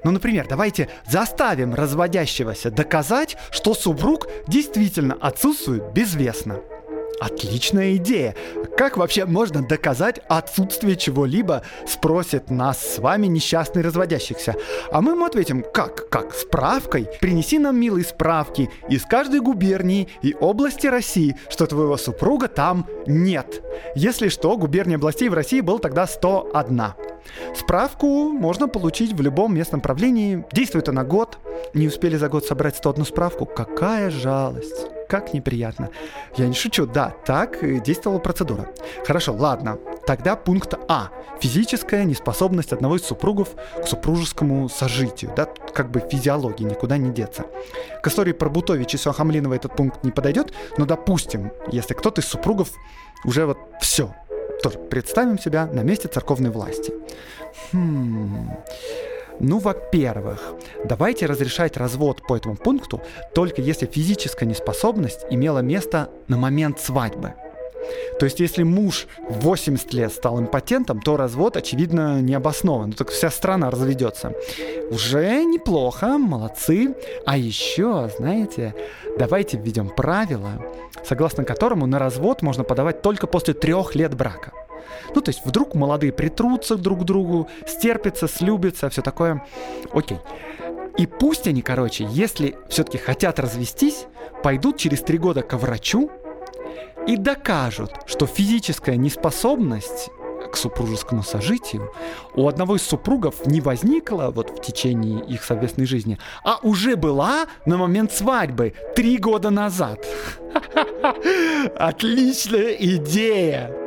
Ну, 0.04 0.10
например, 0.10 0.48
давайте 0.50 0.90
заставим 1.08 1.76
разводящегося 1.76 2.72
доказать, 2.72 3.38
что 3.52 3.76
супруг 3.76 4.28
действительно 4.48 5.14
отсутствует 5.14 5.94
безвестно. 5.94 6.60
Отличная 7.20 7.96
идея. 7.96 8.36
Как 8.78 8.98
вообще 8.98 9.26
можно 9.26 9.62
доказать 9.62 10.20
отсутствие 10.28 10.96
чего-либо, 10.96 11.64
спросит 11.88 12.50
нас 12.50 12.80
с 12.80 13.00
вами 13.00 13.28
несчастный 13.28 13.82
разводящихся. 13.82 14.56
А 14.92 15.02
мы 15.02 15.12
ему 15.12 15.26
ответим, 15.26 15.64
как, 15.74 16.10
как, 16.10 16.34
справкой? 16.34 17.08
Принеси 17.22 17.60
нам, 17.60 17.80
милые, 17.80 18.06
справки 18.06 18.70
из 18.90 19.04
каждой 19.04 19.40
губернии 19.40 20.10
и 20.22 20.36
области 20.40 20.88
России, 20.88 21.38
что 21.50 21.68
твоего 21.68 21.98
супруга 21.98 22.48
там 22.48 22.88
нет. 23.08 23.64
Если 23.96 24.30
что, 24.30 24.58
губерния 24.58 24.98
областей 24.98 25.30
в 25.30 25.34
России 25.34 25.62
был 25.62 25.80
тогда 25.80 26.08
101. 26.08 26.82
Справку 27.56 28.30
можно 28.30 28.68
получить 28.68 29.14
в 29.14 29.22
любом 29.22 29.56
местном 29.56 29.82
правлении. 29.82 30.46
Действует 30.52 30.90
она 30.90 31.04
год. 31.04 31.38
Не 31.74 31.88
успели 31.88 32.18
за 32.18 32.30
год 32.30 32.46
собрать 32.46 32.76
101 32.76 33.06
справку. 33.06 33.46
Какая 33.46 34.10
жалость. 34.10 34.95
Как 35.16 35.34
неприятно. 35.34 35.92
Я 36.36 36.46
не 36.46 36.54
шучу, 36.54 36.86
да, 36.86 37.14
так 37.26 37.60
действовала 37.82 38.20
процедура. 38.20 38.68
Хорошо, 39.08 39.32
ладно. 39.32 39.78
Тогда 40.06 40.36
пункт 40.36 40.74
А. 40.90 41.10
Физическая 41.40 42.04
неспособность 42.04 42.74
одного 42.74 42.98
из 42.98 43.06
супругов 43.06 43.56
к 43.82 43.88
супружескому 43.88 44.68
сожитию. 44.68 45.32
Да, 45.34 45.46
как 45.74 45.90
бы 45.90 46.02
физиологии, 46.02 46.66
никуда 46.66 46.98
не 46.98 47.12
деться. 47.12 47.46
К 48.04 48.08
истории 48.08 48.34
про 48.34 48.50
Бутович 48.50 48.96
и 48.96 48.98
Сухомлинова 48.98 49.54
этот 49.54 49.74
пункт 49.78 50.04
не 50.04 50.12
подойдет, 50.12 50.52
но 50.78 50.86
допустим, 50.86 51.54
если 51.72 51.94
кто-то 51.94 52.20
из 52.20 52.28
супругов 52.28 52.74
уже 53.24 53.46
вот 53.46 53.58
все, 53.80 54.14
тоже 54.62 54.80
представим 54.80 55.40
себя 55.40 55.66
на 55.66 55.80
месте 55.80 56.10
церковной 56.10 56.50
власти. 56.50 56.94
Хм... 57.72 58.50
Ну, 59.40 59.60
во-первых, 59.60 60.54
давайте 60.86 61.26
разрешать 61.26 61.78
развод 61.78 62.22
по 62.28 62.38
этому 62.38 62.56
пункту 62.56 63.02
только 63.34 63.62
если 63.62 63.86
физическая 63.86 64.48
неспособность 64.48 65.26
имела 65.30 65.60
место 65.60 66.10
на 66.28 66.38
момент 66.38 66.80
свадьбы. 66.80 67.34
То 68.20 68.26
есть, 68.26 68.40
если 68.40 68.64
муж 68.64 69.08
в 69.30 69.42
80 69.42 69.94
лет 69.94 70.12
стал 70.12 70.40
импотентом, 70.40 71.02
то 71.02 71.18
развод, 71.18 71.58
очевидно, 71.58 72.22
не 72.22 72.34
обоснован. 72.34 72.90
Ну, 72.90 72.94
так 72.94 73.10
вся 73.10 73.30
страна 73.30 73.70
разведется. 73.70 74.34
Уже 74.90 75.44
неплохо, 75.44 76.18
молодцы. 76.18 76.96
А 77.26 77.38
еще, 77.38 78.10
знаете, 78.18 78.74
давайте 79.20 79.58
введем 79.58 79.90
правило, 79.90 80.66
согласно 81.04 81.44
которому 81.44 81.86
на 81.86 82.00
развод 82.00 82.42
можно 82.42 82.64
подавать 82.64 83.02
только 83.02 83.28
после 83.28 83.54
трех 83.54 83.96
лет 83.96 84.16
брака. 84.16 84.52
Ну, 85.14 85.22
то 85.22 85.30
есть 85.30 85.46
вдруг 85.46 85.76
молодые 85.76 86.12
притрутся 86.12 86.76
друг 86.76 87.02
к 87.02 87.04
другу, 87.04 87.48
стерпятся, 87.68 88.28
слюбятся, 88.28 88.90
все 88.90 89.02
такое. 89.02 89.46
Окей. 89.94 90.20
И 90.98 91.08
пусть 91.08 91.48
они, 91.48 91.62
короче, 91.62 92.08
если 92.10 92.56
все-таки 92.70 92.98
хотят 92.98 93.40
развестись, 93.40 94.06
пойдут 94.44 94.78
через 94.78 95.02
три 95.02 95.18
года 95.18 95.42
к 95.42 95.54
врачу 95.58 96.10
и 97.08 97.18
докажут, 97.18 97.92
что 98.06 98.26
физическая 98.26 98.96
неспособность 98.96 100.10
к 100.52 100.58
супружескому 100.58 101.24
сожитию 101.24 101.92
у 102.34 102.48
одного 102.48 102.78
из 102.78 102.84
супругов 102.84 103.46
не 103.46 103.62
возникла 103.62 104.32
вот 104.34 104.52
в 104.52 104.62
течение 104.62 105.24
их 105.26 105.44
совместной 105.44 105.86
жизни, 105.86 106.18
а 106.44 106.60
уже 106.62 106.96
была 106.96 107.48
на 107.66 107.78
момент 107.78 108.14
свадьбы 108.14 108.74
три 108.96 109.18
года 109.18 109.50
назад. 109.50 110.06
Отличная 111.76 112.74
идея! 112.74 113.85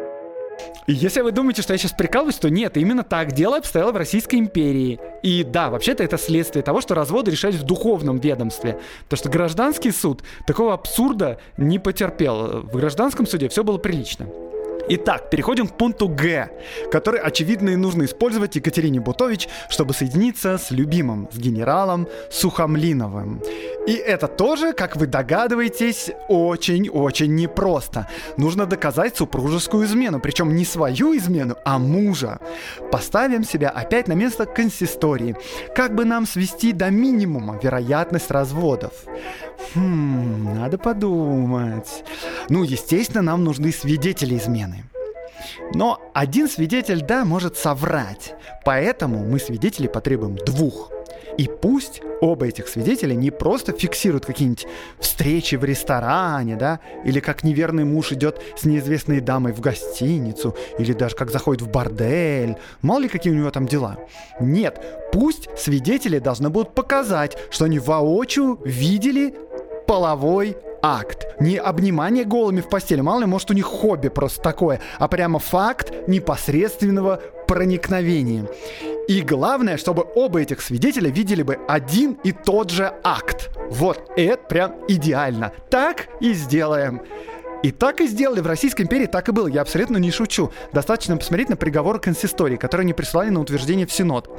Если 0.86 1.20
вы 1.20 1.32
думаете, 1.32 1.62
что 1.62 1.74
я 1.74 1.78
сейчас 1.78 1.92
прикалываюсь, 1.92 2.36
то 2.36 2.48
нет, 2.48 2.76
именно 2.76 3.04
так 3.04 3.32
дело 3.32 3.58
обстояло 3.58 3.92
в 3.92 3.96
Российской 3.96 4.36
империи. 4.36 4.98
И 5.22 5.44
да, 5.44 5.68
вообще-то 5.70 6.02
это 6.02 6.16
следствие 6.16 6.62
того, 6.62 6.80
что 6.80 6.94
разводы 6.94 7.30
решались 7.30 7.56
в 7.56 7.64
духовном 7.64 8.18
ведомстве. 8.18 8.78
Потому 9.04 9.18
что 9.18 9.28
гражданский 9.28 9.90
суд 9.90 10.22
такого 10.46 10.74
абсурда 10.74 11.38
не 11.56 11.78
потерпел. 11.78 12.62
В 12.62 12.76
гражданском 12.76 13.26
суде 13.26 13.48
все 13.48 13.62
было 13.64 13.78
прилично. 13.78 14.26
Итак, 14.90 15.28
переходим 15.28 15.68
к 15.68 15.76
пункту 15.76 16.08
Г, 16.08 16.50
который, 16.90 17.20
очевидно, 17.20 17.70
и 17.70 17.76
нужно 17.76 18.04
использовать 18.04 18.56
Екатерине 18.56 19.00
Бутович, 19.00 19.48
чтобы 19.68 19.92
соединиться 19.92 20.56
с 20.56 20.70
любимым, 20.70 21.28
с 21.30 21.36
генералом 21.36 22.08
Сухомлиновым. 22.30 23.42
И 23.86 23.92
это 23.92 24.28
тоже, 24.28 24.72
как 24.72 24.96
вы 24.96 25.06
догадываетесь, 25.06 26.10
очень-очень 26.28 27.34
непросто. 27.34 28.08
Нужно 28.38 28.64
доказать 28.64 29.16
супружескую 29.16 29.86
измену, 29.86 30.20
причем 30.20 30.54
не 30.54 30.64
свою 30.64 31.16
измену, 31.16 31.56
а 31.64 31.78
мужа. 31.78 32.38
Поставим 32.90 33.44
себя 33.44 33.68
опять 33.68 34.08
на 34.08 34.14
место 34.14 34.46
консистории. 34.46 35.36
Как 35.74 35.94
бы 35.94 36.04
нам 36.06 36.26
свести 36.26 36.72
до 36.72 36.90
минимума 36.90 37.58
вероятность 37.62 38.30
разводов? 38.30 38.92
Хм, 39.74 40.54
надо 40.54 40.78
подумать. 40.78 42.04
Ну, 42.48 42.62
естественно, 42.62 43.22
нам 43.22 43.44
нужны 43.44 43.72
свидетели 43.72 44.36
измены. 44.36 44.77
Но 45.74 46.00
один 46.14 46.48
свидетель, 46.48 47.02
да, 47.02 47.24
может 47.24 47.56
соврать. 47.56 48.34
Поэтому 48.64 49.24
мы 49.24 49.38
свидетелей 49.38 49.88
потребуем 49.88 50.36
двух. 50.36 50.90
И 51.38 51.48
пусть 51.48 52.02
оба 52.20 52.46
этих 52.46 52.66
свидетеля 52.66 53.14
не 53.14 53.30
просто 53.30 53.72
фиксируют 53.72 54.26
какие-нибудь 54.26 54.66
встречи 54.98 55.54
в 55.54 55.62
ресторане, 55.64 56.56
да, 56.56 56.80
или 57.04 57.20
как 57.20 57.44
неверный 57.44 57.84
муж 57.84 58.10
идет 58.10 58.42
с 58.56 58.64
неизвестной 58.64 59.20
дамой 59.20 59.52
в 59.52 59.60
гостиницу, 59.60 60.56
или 60.78 60.92
даже 60.92 61.14
как 61.14 61.30
заходит 61.30 61.62
в 61.62 61.70
бордель, 61.70 62.56
мало 62.82 63.00
ли 63.02 63.08
какие 63.08 63.32
у 63.32 63.36
него 63.36 63.52
там 63.52 63.66
дела. 63.66 63.98
Нет, 64.40 64.84
пусть 65.12 65.48
свидетели 65.56 66.18
должны 66.18 66.50
будут 66.50 66.74
показать, 66.74 67.36
что 67.50 67.66
они 67.66 67.78
воочию 67.78 68.60
видели 68.64 69.36
половой 69.86 70.56
акт. 70.82 71.26
Не 71.40 71.56
обнимание 71.56 72.24
голыми 72.24 72.60
в 72.60 72.68
постели, 72.68 73.00
мало 73.00 73.20
ли, 73.20 73.26
может 73.26 73.50
у 73.50 73.54
них 73.54 73.66
хобби 73.66 74.08
просто 74.08 74.42
такое, 74.42 74.80
а 74.98 75.08
прямо 75.08 75.38
факт 75.38 75.92
непосредственного 76.08 77.20
проникновения. 77.46 78.46
И 79.08 79.22
главное, 79.22 79.78
чтобы 79.78 80.06
оба 80.14 80.40
этих 80.40 80.60
свидетеля 80.60 81.10
видели 81.10 81.42
бы 81.42 81.58
один 81.66 82.18
и 82.24 82.32
тот 82.32 82.70
же 82.70 82.92
акт. 83.02 83.50
Вот, 83.70 84.10
это 84.16 84.42
прям 84.44 84.74
идеально. 84.86 85.52
Так 85.70 86.08
и 86.20 86.34
сделаем. 86.34 87.00
И 87.62 87.72
так 87.72 88.00
и 88.00 88.06
сделали 88.06 88.40
в 88.40 88.46
Российской 88.46 88.82
империи, 88.82 89.06
так 89.06 89.28
и 89.28 89.32
было. 89.32 89.48
Я 89.48 89.62
абсолютно 89.62 89.96
не 89.96 90.10
шучу. 90.10 90.52
Достаточно 90.72 91.16
посмотреть 91.16 91.48
на 91.48 91.56
приговор 91.56 92.00
консистории, 92.00 92.56
который 92.56 92.82
они 92.82 92.92
присылали 92.92 93.30
на 93.30 93.40
утверждение 93.40 93.86
в 93.86 93.92
Синод. 93.92 94.30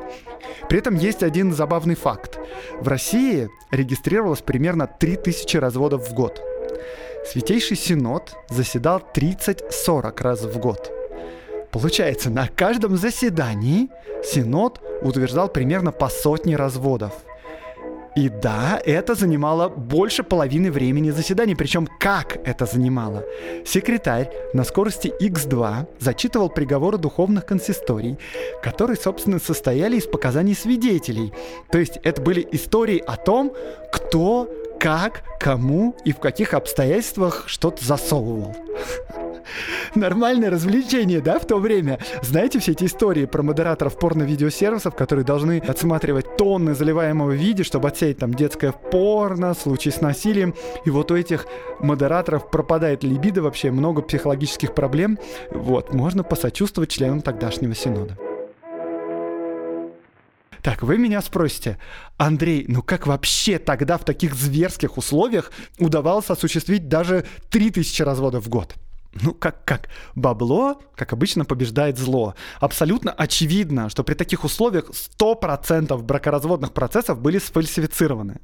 При 0.70 0.80
этом 0.80 0.96
есть 0.96 1.22
один 1.24 1.54
забавный 1.54 1.96
факт. 1.96 2.40
В 2.80 2.88
России 2.88 3.50
регистрировалось 3.72 4.42
примерно 4.42 4.88
3000 4.88 5.58
разводов 5.58 6.10
в 6.10 6.14
год. 6.14 6.42
Святейший 7.26 7.76
Синод 7.76 8.36
заседал 8.50 9.02
30-40 9.14 10.22
раз 10.22 10.42
в 10.44 10.58
год. 10.58 10.92
Получается, 11.72 12.30
на 12.30 12.48
каждом 12.48 12.98
заседании 12.98 13.90
Синод 14.24 14.82
утверждал 15.02 15.50
примерно 15.50 15.92
по 15.92 16.08
сотне 16.08 16.56
разводов– 16.56 17.14
и 18.20 18.28
да, 18.28 18.82
это 18.86 19.16
занимало 19.16 19.70
больше 19.70 20.24
половины 20.24 20.72
времени 20.72 21.12
заседаний. 21.12 21.56
Причем 21.56 21.88
как 22.00 22.38
это 22.46 22.66
занимало? 22.66 23.24
Секретарь 23.66 24.30
на 24.54 24.66
скорости 24.66 25.14
X2 25.22 25.88
зачитывал 26.00 26.50
приговоры 26.50 26.98
духовных 26.98 27.46
консисторий, 27.46 28.18
которые, 28.62 28.98
собственно, 28.98 29.40
состояли 29.40 29.96
из 29.96 30.06
показаний 30.06 30.54
свидетелей. 30.54 31.32
То 31.72 31.78
есть 31.78 31.98
это 32.04 32.22
были 32.22 32.46
истории 32.52 33.02
о 33.08 33.16
том, 33.16 33.54
кто, 33.94 34.50
как, 34.80 35.24
кому 35.40 35.96
и 36.06 36.14
в 36.14 36.20
каких 36.20 36.54
обстоятельствах 36.54 37.44
что-то 37.48 37.84
засовывал. 37.84 38.56
Нормальное 39.96 40.50
развлечение, 40.50 41.22
да, 41.22 41.40
в 41.40 41.46
то 41.46 41.58
время? 41.58 42.00
Знаете 42.22 42.60
все 42.60 42.74
эти 42.74 42.86
истории 42.86 43.26
про 43.26 43.42
модераторов 43.42 43.98
порно-видеосервисов, 43.98 44.96
которые 44.96 45.26
должны 45.26 45.60
отсматривать 45.60 46.38
тонны 46.38 46.76
заливаемого 46.76 47.32
видео, 47.32 47.64
чтобы 47.64 47.88
отсеять 47.88 48.20
там 48.20 48.34
детское 48.34 48.72
порно, 48.72 49.54
случаи 49.56 49.90
с 49.90 50.02
насилием. 50.02 50.54
И 50.86 50.90
вот 50.90 51.12
у 51.12 51.16
этих 51.16 51.48
модераторов 51.80 52.50
пропадает 52.52 53.04
либидо 53.04 53.42
вообще, 53.42 53.72
много 53.72 54.02
психологических 54.02 54.74
проблем. 54.76 55.18
Вот, 55.52 55.94
можно 55.94 56.24
посочувствовать 56.24 56.92
членам 56.92 57.22
тогдашнего 57.22 57.74
синода. 57.74 58.18
Так, 60.62 60.84
вы 60.84 60.98
меня 60.98 61.22
спросите, 61.22 61.78
Андрей, 62.18 62.66
ну 62.68 62.82
как 62.82 63.08
вообще 63.08 63.60
тогда 63.60 63.98
в 63.98 64.06
таких 64.06 64.36
зверских 64.36 64.98
условиях 64.98 65.52
удавалось 65.78 66.30
осуществить 66.30 66.88
даже 66.88 67.26
3000 67.50 68.02
разводов 68.02 68.46
в 68.46 68.50
год? 68.50 68.76
Ну, 69.14 69.34
как, 69.34 69.66
как? 69.66 69.90
Бабло, 70.14 70.80
как 70.96 71.14
обычно, 71.14 71.44
побеждает 71.44 71.98
зло. 71.98 72.36
Абсолютно 72.60 73.12
очевидно, 73.12 73.90
что 73.90 74.04
при 74.04 74.14
таких 74.14 74.44
условиях 74.44 74.92
100% 75.20 75.98
бракоразводных 76.04 76.74
процессов 76.74 77.20
были 77.20 77.40
сфальсифицированы. 77.40 78.40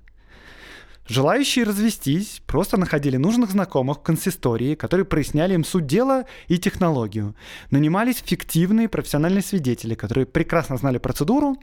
Желающие 1.08 1.66
развестись 1.66 2.42
просто 2.48 2.78
находили 2.78 3.18
нужных 3.18 3.52
знакомых 3.52 4.00
в 4.00 4.02
консистории, 4.02 4.74
которые 4.74 5.06
проясняли 5.06 5.54
им 5.54 5.64
суть 5.64 5.86
дела 5.86 6.26
и 6.48 6.58
технологию. 6.58 7.36
Нанимались 7.70 8.24
фиктивные 8.26 8.90
профессиональные 8.90 9.44
свидетели, 9.44 9.94
которые 9.94 10.26
прекрасно 10.26 10.78
знали 10.78 10.98
процедуру, 10.98 11.58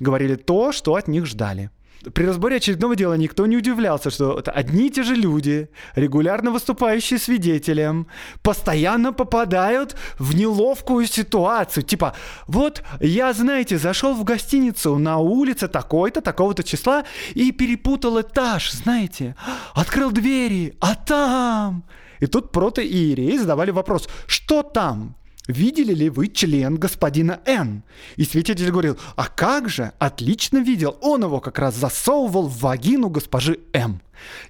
говорили 0.00 0.36
то, 0.36 0.72
что 0.72 0.94
от 0.94 1.08
них 1.08 1.26
ждали 1.26 1.70
при 2.12 2.24
разборе 2.24 2.56
очередного 2.56 2.94
дела 2.96 3.14
никто 3.14 3.46
не 3.46 3.56
удивлялся, 3.56 4.10
что 4.10 4.38
это 4.38 4.50
одни 4.50 4.86
и 4.86 4.90
те 4.90 5.02
же 5.02 5.14
люди, 5.14 5.68
регулярно 5.94 6.50
выступающие 6.50 7.18
свидетелем, 7.18 8.06
постоянно 8.42 9.12
попадают 9.12 9.96
в 10.18 10.34
неловкую 10.34 11.06
ситуацию. 11.06 11.82
Типа, 11.84 12.14
вот 12.46 12.82
я, 13.00 13.32
знаете, 13.32 13.78
зашел 13.78 14.14
в 14.14 14.24
гостиницу 14.24 14.98
на 14.98 15.18
улице 15.18 15.68
такой-то, 15.68 16.20
такого-то 16.20 16.62
числа 16.62 17.04
и 17.34 17.52
перепутал 17.52 18.20
этаж, 18.20 18.72
знаете, 18.72 19.34
открыл 19.74 20.10
двери, 20.10 20.76
а 20.80 20.94
там... 20.94 21.84
И 22.18 22.26
тут 22.26 22.50
прото-иереи 22.50 23.36
задавали 23.36 23.70
вопрос, 23.70 24.08
что 24.26 24.62
там? 24.62 25.16
Видели 25.46 25.92
ли 25.94 26.10
вы 26.10 26.28
член 26.28 26.76
господина 26.76 27.40
Н? 27.44 27.82
И 28.16 28.24
свидетель 28.24 28.70
говорил, 28.70 28.98
а 29.16 29.26
как 29.26 29.68
же, 29.68 29.92
отлично 29.98 30.58
видел, 30.58 30.96
он 31.00 31.24
его 31.24 31.40
как 31.40 31.58
раз 31.58 31.74
засовывал 31.74 32.48
в 32.48 32.60
вагину 32.60 33.08
госпожи 33.08 33.60
М. 33.72 34.00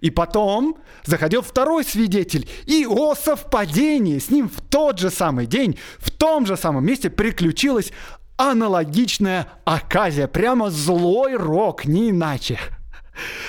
И 0.01 0.11
потом 0.11 0.77
заходил 1.05 1.43
второй 1.43 1.85
свидетель, 1.85 2.49
и 2.67 2.87
о 2.87 3.15
совпадении, 3.15 4.19
с 4.19 4.31
ним 4.31 4.49
в 4.49 4.61
тот 4.61 4.99
же 4.99 5.11
самый 5.11 5.47
день, 5.47 5.79
в 5.99 6.11
том 6.11 6.47
же 6.47 6.57
самом 6.57 6.85
месте 6.85 7.11
приключилась 7.11 7.93
аналогичная 8.37 9.49
оказия. 9.65 10.29
Прямо 10.29 10.71
злой 10.71 11.37
рок, 11.37 11.85
не 11.85 12.11
иначе. 12.11 12.59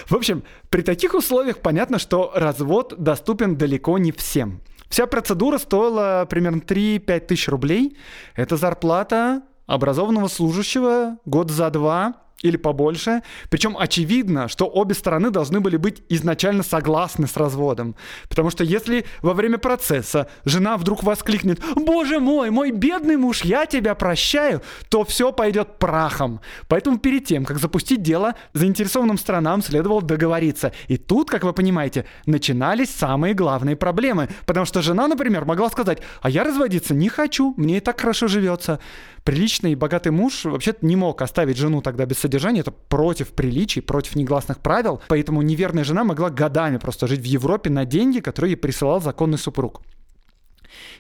В 0.08 0.16
общем, 0.16 0.44
при 0.70 0.82
таких 0.82 1.14
условиях 1.14 1.60
понятно, 1.60 2.00
что 2.00 2.32
развод 2.34 2.96
доступен 2.98 3.58
далеко 3.58 3.98
не 3.98 4.12
всем. 4.12 4.62
Вся 4.90 5.06
процедура 5.08 5.58
стоила 5.58 6.26
примерно 6.30 6.60
3-5 6.60 7.20
тысяч 7.22 7.48
рублей. 7.48 7.98
Это 8.36 8.58
зарплата 8.58 9.44
образованного 9.66 10.28
служащего 10.28 11.18
год 11.26 11.52
за 11.52 11.70
два 11.70 12.27
или 12.44 12.58
побольше. 12.58 13.24
Причем 13.50 13.76
очевидно, 13.78 14.48
что 14.48 14.66
обе 14.68 14.94
стороны 14.94 15.32
должны 15.32 15.60
были 15.60 15.78
быть 15.78 16.04
изначально 16.10 16.64
согласны 16.64 17.28
с 17.28 17.36
разводом. 17.36 17.96
Потому 18.30 18.52
что 18.52 18.64
если 18.64 19.06
во 19.22 19.34
время 19.34 19.58
процесса 19.58 20.28
жена 20.46 20.78
вдруг 20.78 21.04
воскликнет 21.04 21.60
«Боже 21.76 22.20
мой, 22.20 22.52
мой 22.52 22.72
бедный 22.72 23.18
муж, 23.18 23.42
я 23.42 23.66
тебя 23.66 23.96
прощаю», 23.96 24.62
то 24.90 25.04
все 25.04 25.32
пойдет 25.32 25.80
прахом. 25.80 26.40
Поэтому 26.68 27.00
перед 27.00 27.26
тем, 27.26 27.44
как 27.44 27.60
запустить 27.60 28.04
дело, 28.04 28.36
заинтересованным 28.54 29.18
сторонам 29.18 29.64
следовало 29.64 30.02
договориться. 30.02 30.72
И 30.88 30.98
тут, 30.98 31.30
как 31.30 31.44
вы 31.44 31.54
понимаете, 31.54 32.06
начинались 32.26 32.92
самые 32.92 33.34
главные 33.34 33.76
проблемы. 33.76 34.30
Потому 34.46 34.66
что 34.66 34.82
жена, 34.82 35.08
например, 35.08 35.46
могла 35.46 35.70
сказать 35.70 36.02
«А 36.22 36.30
я 36.30 36.44
разводиться 36.44 36.94
не 36.94 37.10
хочу, 37.10 37.56
мне 37.58 37.78
и 37.78 37.80
так 37.80 38.00
хорошо 38.00 38.28
живется». 38.28 38.80
Приличный 39.28 39.74
и 39.74 39.76
богатый 39.76 40.14
муж 40.14 40.46
вообще-то 40.46 40.86
не 40.86 40.96
мог 40.96 41.22
оставить 41.22 41.58
жену 41.58 41.82
тогда 41.82 42.06
без 42.06 42.18
содержание, 42.18 42.62
это 42.62 42.72
против 42.72 43.34
приличий, 43.34 43.82
против 43.82 44.16
негласных 44.16 44.60
правил, 44.60 45.02
поэтому 45.10 45.42
неверная 45.42 45.84
жена 45.84 46.06
могла 46.06 46.30
годами 46.30 46.78
просто 46.78 47.08
жить 47.08 47.20
в 47.20 47.26
Европе 47.26 47.70
на 47.70 47.84
деньги, 47.84 48.22
которые 48.22 48.52
ей 48.52 48.56
присылал 48.56 49.02
законный 49.02 49.38
супруг. 49.38 49.82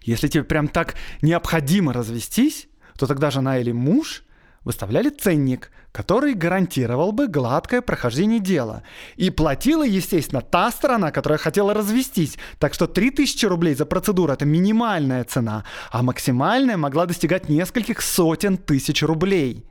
Если 0.01 0.27
тебе 0.27 0.43
прям 0.43 0.67
так 0.67 0.95
необходимо 1.21 1.93
развестись, 1.93 2.67
то 2.99 3.07
тогда 3.07 3.31
жена 3.31 3.59
или 3.59 3.71
муж 3.71 4.25
выставляли 4.67 5.09
ценник, 5.09 5.71
который 5.91 6.33
гарантировал 6.33 7.11
бы 7.13 7.27
гладкое 7.27 7.81
прохождение 7.81 8.39
дела. 8.39 8.83
И 9.15 9.29
платила, 9.29 9.83
естественно, 9.83 10.41
та 10.41 10.69
сторона, 10.71 11.11
которая 11.11 11.39
хотела 11.39 11.73
развестись. 11.73 12.37
Так 12.59 12.73
что 12.73 12.85
3000 12.85 13.45
рублей 13.45 13.73
за 13.73 13.85
процедуру– 13.85 14.33
это 14.33 14.45
минимальная 14.45 15.23
цена, 15.23 15.63
а 15.89 16.03
максимальная 16.03 16.77
могла 16.77 17.05
достигать 17.05 17.49
нескольких 17.49 18.01
сотен 18.01 18.57
тысяч 18.57 19.01
рублей. 19.01 19.65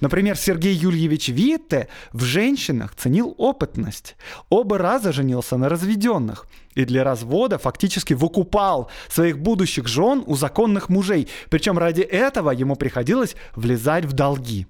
Например, 0.00 0.36
Сергей 0.36 0.74
Юльевич 0.74 1.28
Витте 1.28 1.88
в 2.12 2.22
женщинах 2.22 2.94
ценил 2.94 3.34
опытность. 3.38 4.16
Оба 4.50 4.76
раза 4.78 5.12
женился 5.12 5.56
на 5.56 5.68
разведенных. 5.68 6.46
И 6.74 6.84
для 6.84 7.04
развода 7.04 7.58
фактически 7.58 8.14
выкупал 8.14 8.90
своих 9.08 9.38
будущих 9.38 9.88
жен 9.88 10.22
у 10.26 10.36
законных 10.36 10.88
мужей. 10.88 11.28
Причем 11.50 11.78
ради 11.78 12.02
этого 12.02 12.50
ему 12.50 12.76
приходилось 12.76 13.36
влезать 13.54 14.04
в 14.04 14.12
долги. 14.12 14.66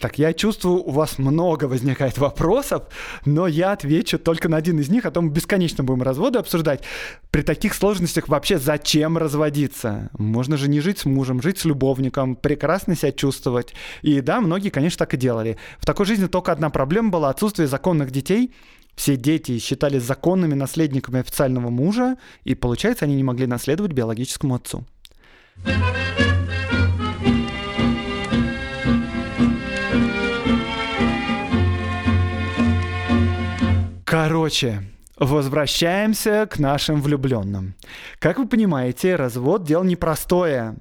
Так 0.00 0.18
я 0.18 0.32
чувствую, 0.32 0.82
у 0.82 0.90
вас 0.92 1.18
много 1.18 1.66
возникает 1.66 2.16
вопросов, 2.16 2.84
но 3.26 3.46
я 3.46 3.72
отвечу 3.72 4.18
только 4.18 4.48
на 4.48 4.56
один 4.56 4.78
из 4.78 4.88
них, 4.88 5.04
а 5.04 5.10
то 5.10 5.20
мы 5.20 5.30
бесконечно 5.30 5.84
будем 5.84 6.02
разводы 6.02 6.38
обсуждать. 6.38 6.82
При 7.30 7.42
таких 7.42 7.74
сложностях 7.74 8.28
вообще 8.28 8.58
зачем 8.58 9.18
разводиться? 9.18 10.10
Можно 10.16 10.56
же 10.56 10.68
не 10.68 10.80
жить 10.80 11.00
с 11.00 11.04
мужем, 11.04 11.42
жить 11.42 11.58
с 11.58 11.64
любовником, 11.66 12.34
прекрасно 12.34 12.96
себя 12.96 13.12
чувствовать. 13.12 13.74
И 14.00 14.20
да, 14.22 14.40
многие, 14.40 14.70
конечно, 14.70 14.98
так 14.98 15.14
и 15.14 15.18
делали. 15.18 15.58
В 15.78 15.84
такой 15.84 16.06
жизни 16.06 16.26
только 16.26 16.52
одна 16.52 16.70
проблема 16.70 17.10
была 17.10 17.28
отсутствие 17.28 17.68
законных 17.68 18.10
детей. 18.10 18.54
Все 19.00 19.16
дети 19.16 19.58
считались 19.58 20.02
законными 20.02 20.52
наследниками 20.52 21.20
официального 21.20 21.70
мужа, 21.70 22.18
и, 22.44 22.54
получается, 22.54 23.06
они 23.06 23.16
не 23.16 23.22
могли 23.24 23.46
наследовать 23.46 23.92
биологическому 23.92 24.56
отцу. 24.56 24.84
Короче, 34.04 34.82
Возвращаемся 35.20 36.48
к 36.50 36.58
нашим 36.58 37.02
влюбленным. 37.02 37.74
Как 38.18 38.38
вы 38.38 38.48
понимаете, 38.48 39.16
развод 39.16 39.64
дело 39.64 39.84
непростое. 39.84 40.76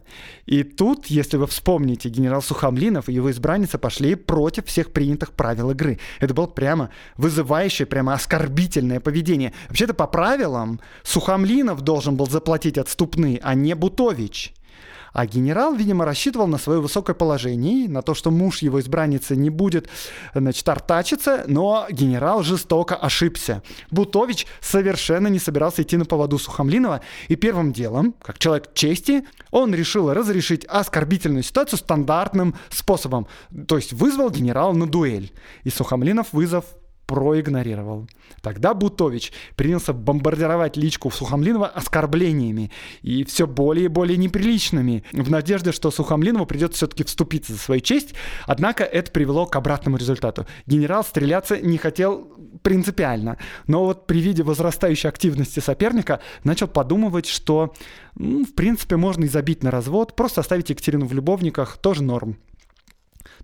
И 0.45 0.63
тут, 0.63 1.08
если 1.08 1.36
вы 1.36 1.45
вспомните, 1.45 2.08
генерал 2.08 2.41
Сухомлинов 2.41 3.10
и 3.10 3.13
его 3.13 3.30
избранница 3.32 3.78
пошли 3.78 4.15
против 4.15 4.67
всех 4.67 4.93
принятых 4.93 5.34
правил 5.34 5.71
игры. 5.71 5.99
Это 6.21 6.34
было 6.34 6.47
прямо 6.47 6.89
вызывающее, 7.17 7.86
прямо 7.86 8.13
оскорбительное 8.13 9.02
поведение. 9.02 9.52
Вообще-то 9.67 9.93
по 9.93 10.08
правилам 10.08 10.80
Сухомлинов 11.04 11.82
должен 11.82 12.15
был 12.15 12.30
заплатить 12.30 12.78
отступные, 12.78 13.41
а 13.43 13.56
не 13.56 13.75
Бутович. 13.75 14.54
А 15.13 15.26
генерал, 15.26 15.74
видимо, 15.74 16.06
рассчитывал 16.06 16.48
на 16.48 16.58
свое 16.58 16.80
высокое 16.80 17.15
положение, 17.15 17.89
на 17.89 18.02
то, 18.02 18.13
что 18.13 18.32
муж 18.32 18.62
его 18.62 18.80
избранницы 18.80 19.36
не 19.36 19.50
будет, 19.50 19.89
значит, 20.34 20.67
артачиться, 20.67 21.43
но 21.48 21.88
генерал 21.91 22.43
жестоко 22.43 22.95
ошибся. 22.95 23.63
Бутович 23.91 24.48
совершенно 24.62 25.28
не 25.28 25.39
собирался 25.39 25.82
идти 25.82 25.98
на 25.98 26.06
поводу 26.06 26.38
Сухомлинова, 26.38 27.02
и 27.28 27.36
первым 27.36 27.74
делом, 27.74 28.13
как 28.22 28.39
человек 28.39 28.74
чести, 28.74 29.26
он 29.52 29.74
решил 29.74 30.13
разрешить 30.13 30.65
оскорбительную 30.65 31.43
ситуацию 31.43 31.80
стандартным 31.80 32.56
способом, 32.69 33.28
то 33.67 33.78
есть 33.78 33.93
вызвал 33.93 34.30
генерала 34.30 34.74
на 34.74 34.88
дуэль. 34.88 35.32
И 35.63 35.69
Сухомлинов 35.69 36.34
вызов 36.34 36.65
проигнорировал. 37.10 38.08
Тогда 38.43 38.76
Бутович 38.76 39.34
принялся 39.56 39.93
бомбардировать 39.93 40.78
личку 40.78 41.10
Сухомлинова 41.10 41.65
оскорблениями 41.65 42.72
и 43.02 43.24
все 43.24 43.48
более 43.48 43.86
и 43.86 43.88
более 43.88 44.15
неприличными, 44.15 45.04
в 45.12 45.32
надежде, 45.32 45.72
что 45.72 45.89
Сухомлинову 45.89 46.45
придется 46.45 46.78
все-таки 46.78 47.04
вступиться 47.04 47.54
за 47.54 47.58
свою 47.58 47.82
честь. 47.82 48.13
Однако 48.45 48.84
это 48.84 49.10
привело 49.12 49.48
к 49.48 49.56
обратному 49.56 49.98
результату. 49.98 50.45
Генерал 50.67 51.04
стреляться 51.04 51.60
не 51.60 51.80
хотел 51.80 52.32
принципиально, 52.62 53.39
но 53.65 53.86
вот 53.86 54.06
при 54.06 54.19
виде 54.19 54.43
возрастающей 54.43 55.10
активности 55.10 55.60
соперника 55.60 56.19
начал 56.43 56.67
подумывать, 56.67 57.26
что 57.26 57.74
ну, 58.13 58.45
в 58.45 58.54
принципе 58.54 58.98
можно 58.98 59.24
и 59.24 59.28
забить 59.28 59.63
на 59.63 59.72
развод, 59.72 60.15
просто 60.15 60.41
оставить 60.41 60.69
Екатерину 60.69 61.08
в 61.08 61.13
любовниках, 61.13 61.78
тоже 61.78 62.04
норм. 62.04 62.38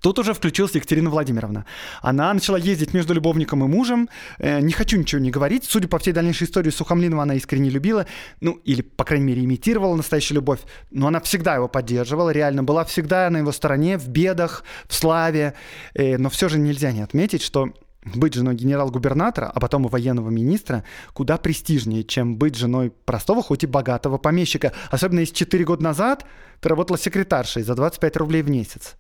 Тут 0.02 0.20
уже 0.20 0.34
включилась 0.34 0.76
Екатерина 0.76 1.10
Владимировна. 1.10 1.66
Она 2.02 2.34
начала 2.34 2.58
ездить 2.58 2.94
между 2.94 3.14
любовником 3.14 3.64
и 3.64 3.68
мужем. 3.68 4.10
Э, 4.40 4.60
не 4.60 4.74
хочу 4.74 4.98
ничего 4.98 5.22
не 5.22 5.32
говорить. 5.32 5.66
Судя 5.66 5.88
по 5.88 6.00
всей 6.00 6.14
дальнейшей 6.14 6.46
истории, 6.46 6.70
Сухомлинова 6.70 7.24
она 7.24 7.36
искренне 7.36 7.70
любила. 7.70 8.06
Ну, 8.42 8.60
или, 8.66 8.82
по 8.82 9.04
крайней 9.04 9.26
мере, 9.26 9.44
имитировала 9.44 9.96
настоящую 9.96 10.36
любовь. 10.36 10.60
Но 10.92 11.08
она 11.08 11.20
всегда 11.22 11.56
его 11.56 11.68
поддерживала, 11.68 12.30
реально. 12.30 12.64
Была 12.64 12.84
всегда 12.86 13.30
на 13.30 13.38
его 13.38 13.52
стороне, 13.52 13.98
в 13.98 14.08
бедах, 14.08 14.64
в 14.88 14.94
славе. 14.94 15.54
Э, 15.94 16.18
но 16.18 16.30
все 16.30 16.50
же 16.50 16.60
нельзя 16.60 16.92
не 16.92 17.02
отметить, 17.02 17.42
что 17.42 17.74
быть 18.14 18.36
женой 18.36 18.56
генерал-губернатора, 18.56 19.52
а 19.54 19.60
потом 19.60 19.86
и 19.88 19.90
военного 19.90 20.30
министра, 20.30 20.84
куда 21.14 21.38
престижнее, 21.38 22.04
чем 22.04 22.38
быть 22.38 22.56
женой 22.56 22.92
простого, 22.92 23.42
хоть 23.42 23.64
и 23.64 23.68
богатого 23.68 24.18
помещика. 24.18 24.74
Особенно 24.92 25.22
если 25.22 25.34
4 25.34 25.64
года 25.66 25.84
назад 25.84 26.26
ты 26.62 26.70
работала 26.70 26.98
секретаршей 26.98 27.64
за 27.64 27.76
25 27.76 28.18
рублей 28.18 28.44
в 28.44 28.50
месяц. 28.50 28.96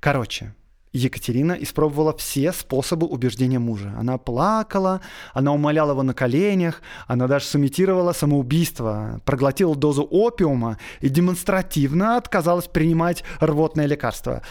Короче, 0.00 0.54
Екатерина 0.96 1.52
испробовала 1.52 2.16
все 2.16 2.52
способы 2.52 3.06
убеждения 3.06 3.58
мужа. 3.58 3.94
Она 3.98 4.18
плакала, 4.18 5.00
она 5.34 5.52
умоляла 5.52 5.90
его 5.92 6.02
на 6.02 6.14
коленях, 6.14 6.82
она 7.06 7.26
даже 7.26 7.44
сымитировала 7.44 8.12
самоубийство, 8.12 9.20
проглотила 9.24 9.76
дозу 9.76 10.06
опиума 10.10 10.78
и 11.00 11.08
демонстративно 11.08 12.16
отказалась 12.16 12.66
принимать 12.66 13.24
рвотное 13.40 13.86
лекарство. 13.86 14.42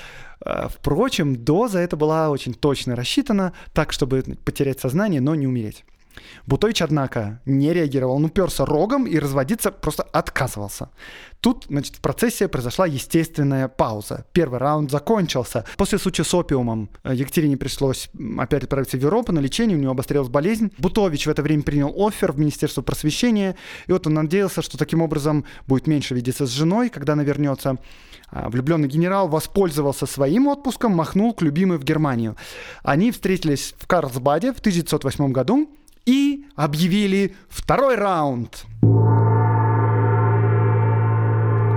Э, 0.46 0.68
впрочем, 0.70 1.36
доза 1.36 1.80
эта 1.80 1.96
была 1.96 2.30
очень 2.30 2.54
точно 2.54 2.96
рассчитана, 2.96 3.54
так, 3.74 3.92
чтобы 3.92 4.24
потерять 4.46 4.80
сознание, 4.80 5.22
но 5.22 5.36
не 5.36 5.48
умереть. 5.48 5.84
Бутович, 6.46 6.82
однако, 6.82 7.42
не 7.46 7.74
реагировал. 7.74 8.16
Он 8.16 8.26
уперся 8.26 8.66
рогом 8.66 9.06
и 9.06 9.20
разводиться 9.20 9.72
просто 9.72 10.04
отказывался. 10.04 10.90
Тут, 11.46 11.66
значит, 11.70 11.98
в 11.98 12.02
процессе 12.02 12.48
произошла 12.48 12.88
естественная 12.88 13.68
пауза. 13.68 14.26
Первый 14.34 14.58
раунд 14.58 14.90
закончился. 14.90 15.64
После 15.78 16.00
случая 16.00 16.24
с 16.24 16.34
опиумом 16.34 16.90
э, 17.04 17.14
Екатерине 17.14 17.56
пришлось 17.56 18.10
опять 18.40 18.64
отправиться 18.64 18.98
в 18.98 19.02
Европу 19.02 19.32
на 19.32 19.38
лечение, 19.38 19.78
у 19.78 19.80
него 19.80 19.92
обострилась 19.92 20.28
болезнь. 20.28 20.72
Бутович 20.80 21.28
в 21.28 21.30
это 21.30 21.44
время 21.44 21.62
принял 21.62 21.94
офер 21.96 22.32
в 22.32 22.40
Министерство 22.40 22.82
просвещения, 22.82 23.56
и 23.86 23.92
вот 23.92 24.08
он 24.08 24.16
надеялся, 24.16 24.64
что 24.64 24.80
таким 24.80 25.04
образом 25.04 25.46
будет 25.68 25.86
меньше 25.86 26.16
видеться 26.16 26.48
с 26.48 26.50
женой, 26.50 26.90
когда 26.90 27.14
она 27.14 27.22
вернется. 27.22 27.78
А 28.32 28.50
влюбленный 28.50 28.88
генерал 28.88 29.28
воспользовался 29.28 30.08
своим 30.08 30.48
отпуском, 30.48 30.94
махнул 30.94 31.32
к 31.36 31.44
любимой 31.44 31.78
в 31.78 31.84
Германию. 31.84 32.36
Они 32.82 33.12
встретились 33.12 33.76
в 33.78 33.86
Карлсбаде 33.86 34.52
в 34.52 34.58
1908 34.62 35.32
году, 35.32 35.70
и 36.08 36.46
объявили 36.56 37.36
второй 37.50 37.96
раунд. 37.96 38.66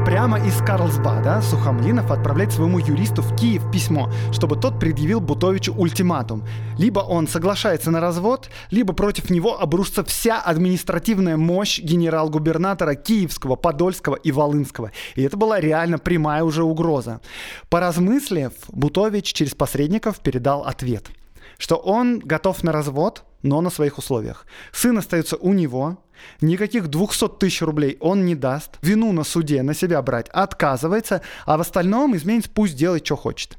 Прямо 0.09 0.39
из 0.39 0.57
Карлсбада 0.63 1.43
Сухомлинов 1.43 2.11
отправляет 2.11 2.51
своему 2.51 2.79
юристу 2.79 3.21
в 3.21 3.37
Киев 3.37 3.71
письмо, 3.71 4.11
чтобы 4.33 4.57
тот 4.57 4.81
предъявил 4.81 5.21
Бутовичу 5.21 5.75
ультиматум. 5.75 6.45
Либо 6.79 7.01
он 7.01 7.29
соглашается 7.29 7.91
на 7.91 8.01
развод, 8.01 8.49
либо 8.71 8.95
против 8.95 9.29
него 9.29 9.61
обрушится 9.61 10.03
вся 10.03 10.41
административная 10.41 11.37
мощь 11.37 11.79
генерал-губернатора 11.81 12.95
Киевского, 12.95 13.57
Подольского 13.57 14.15
и 14.15 14.33
Волынского. 14.33 14.93
И 15.15 15.23
это 15.23 15.37
была 15.37 15.61
реально 15.61 15.99
прямая 15.99 16.43
уже 16.43 16.65
угроза. 16.65 17.21
Поразмыслив, 17.69 18.53
Бутович 18.69 19.35
через 19.35 19.55
посредников 19.55 20.21
передал 20.21 20.63
ответ– 20.63 21.11
что 21.59 21.77
он 21.77 22.21
готов 22.21 22.63
на 22.63 22.73
развод, 22.73 23.25
но 23.43 23.61
на 23.61 23.71
своих 23.71 23.99
условиях. 23.99 24.47
Сын 24.73 24.99
остается 24.99 25.37
у 25.37 25.53
него, 25.53 26.05
никаких 26.41 26.89
200 26.89 27.39
тысяч 27.39 27.63
рублей 27.63 27.97
он 28.01 28.25
не 28.25 28.35
даст, 28.35 28.79
вину 28.83 29.13
на 29.13 29.25
суде 29.25 29.63
на 29.63 29.75
себя 29.75 30.03
брать 30.03 30.29
отказывается, 30.31 31.23
а 31.47 31.57
в 31.57 31.61
остальном 31.61 32.17
изменец 32.17 32.49
пусть 32.49 32.77
делает, 32.77 33.07
что 33.07 33.17
хочет. 33.17 33.59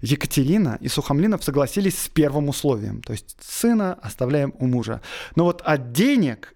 Екатерина 0.00 0.78
и 0.80 0.88
Сухомлинов 0.88 1.44
согласились 1.44 1.98
с 1.98 2.08
первым 2.08 2.48
условием, 2.48 3.02
то 3.02 3.12
есть 3.12 3.36
сына 3.40 3.98
оставляем 4.02 4.54
у 4.58 4.66
мужа. 4.66 5.00
Но 5.36 5.44
вот 5.44 5.62
от 5.64 5.92
денег 5.92 6.54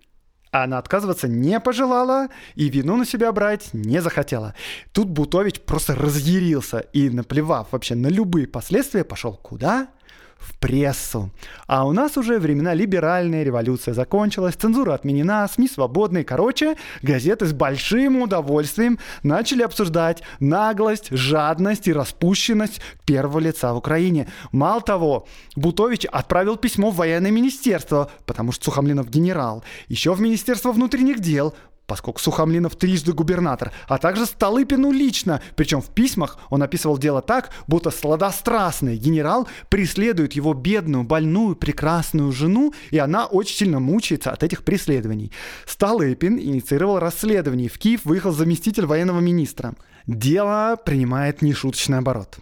она 0.51 0.79
отказываться 0.79 1.27
не 1.27 1.59
пожелала 1.59 2.29
и 2.55 2.69
вину 2.69 2.97
на 2.97 3.05
себя 3.05 3.33
брать 3.33 3.71
не 3.73 4.01
захотела. 4.01 4.55
Тут 4.93 5.09
Бутович 5.09 5.61
просто 5.61 5.97
разъярился 5.97 6.79
и, 6.79 7.11
наплевав 7.11 7.69
вообще 7.73 7.97
на 7.97 8.07
любые 8.07 8.47
последствия, 8.47 9.05
пошел 9.05 9.37
куда? 9.37 9.89
В 10.38 10.59
прессу. 10.59 11.31
А 11.66 11.87
у 11.87 11.92
нас 11.92 12.16
уже 12.16 12.38
времена 12.38 12.75
либеральные, 12.75 13.44
революция 13.44 13.94
закончилась, 13.94 14.55
цензура 14.55 14.94
отменена, 14.94 15.49
СМИ 15.49 15.68
свободные. 15.68 16.25
Короче, 16.25 16.77
газеты 17.03 17.47
с 17.47 17.53
большим 17.53 18.23
удовольствием 18.23 18.99
начали 19.23 19.62
обсуждать 19.62 20.23
наглость, 20.40 21.09
жадность 21.11 21.88
и 21.88 21.92
распущенность 21.92 22.81
первого 23.05 23.38
лица 23.38 23.73
в 23.73 23.79
Украине. 23.79 24.29
Мало 24.53 24.81
того, 24.81 25.27
Бутович 25.57 26.05
отправил 26.07 26.57
письмо 26.57 26.90
в 26.90 26.97
военное 26.97 27.31
министерство, 27.31 28.11
потому 28.27 28.53
что 28.53 28.64
Сухомлинов 28.64 29.11
генерал, 29.11 29.64
еще 29.88 30.14
в 30.14 30.20
Министерство 30.20 30.73
внутренних 30.73 31.20
дел, 31.20 31.55
поскольку 31.87 32.20
Сухомлинов 32.20 32.77
трижды 32.77 33.12
губернатор, 33.12 33.73
а 33.88 33.99
также 33.99 34.27
Столыпину 34.27 34.90
лично. 34.90 35.40
Причем 35.57 35.81
в 35.81 35.90
письмах 35.90 36.38
он 36.51 36.62
описывал 36.62 36.99
дело 36.99 37.23
так, 37.23 37.51
будто 37.66 37.90
сладострастный 37.90 38.97
генерал 38.97 39.49
преследует 39.68 40.33
его 40.35 40.55
бедную, 40.55 41.05
больную, 41.05 41.57
прекрасную 41.57 42.33
жену, 42.33 42.73
и 42.90 42.99
она 42.99 43.27
очень 43.27 43.57
сильно 43.57 43.81
мучается 43.81 44.31
от 44.31 44.42
этих 44.42 44.64
преследований. 44.64 45.33
Столыпин 45.66 46.38
инициировал 46.38 46.99
расследование. 46.99 47.68
В 47.68 47.79
Киев 47.79 48.05
выехал 48.05 48.33
заместитель 48.33 48.87
военного 48.87 49.20
министра. 49.20 49.75
Дело 50.07 50.77
принимает 50.85 51.42
нешуточный 51.42 51.99
оборот. 51.99 52.38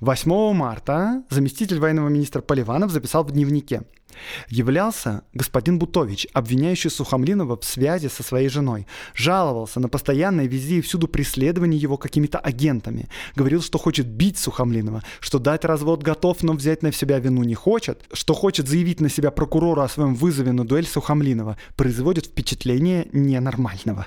8 0.00 0.52
марта 0.54 1.24
заместитель 1.30 1.78
военного 1.78 2.08
министра 2.08 2.40
Поливанов 2.40 2.90
записал 2.90 3.24
в 3.24 3.32
дневнике– 3.32 3.82
Являлся 4.48 5.22
господин 5.32 5.78
Бутович, 5.78 6.26
обвиняющий 6.32 6.90
Сухомлинова 6.90 7.56
в 7.56 7.64
связи 7.64 8.08
со 8.08 8.22
своей 8.22 8.48
женой. 8.48 8.86
Жаловался 9.14 9.80
на 9.80 9.88
постоянное 9.88 10.46
везде 10.46 10.76
и 10.76 10.80
всюду 10.80 11.08
преследование 11.08 11.80
его 11.80 11.96
какими-то 11.96 12.38
агентами. 12.38 13.08
Говорил, 13.36 13.62
что 13.62 13.78
хочет 13.78 14.06
бить 14.06 14.38
Сухомлинова, 14.38 15.02
что 15.20 15.38
дать 15.38 15.64
развод 15.64 16.02
готов, 16.02 16.42
но 16.42 16.52
взять 16.52 16.82
на 16.82 16.92
себя 16.92 17.18
вину 17.18 17.42
не 17.44 17.54
хочет, 17.54 18.02
что 18.12 18.34
хочет 18.34 18.68
заявить 18.68 19.00
на 19.00 19.08
себя 19.08 19.30
прокурора 19.30 19.84
о 19.84 19.88
своем 19.88 20.14
вызове 20.14 20.52
на 20.52 20.66
дуэль 20.66 20.86
Сухомлинова. 20.86 21.58
Производит 21.76 22.26
впечатление 22.26 23.08
ненормального. 23.12 24.06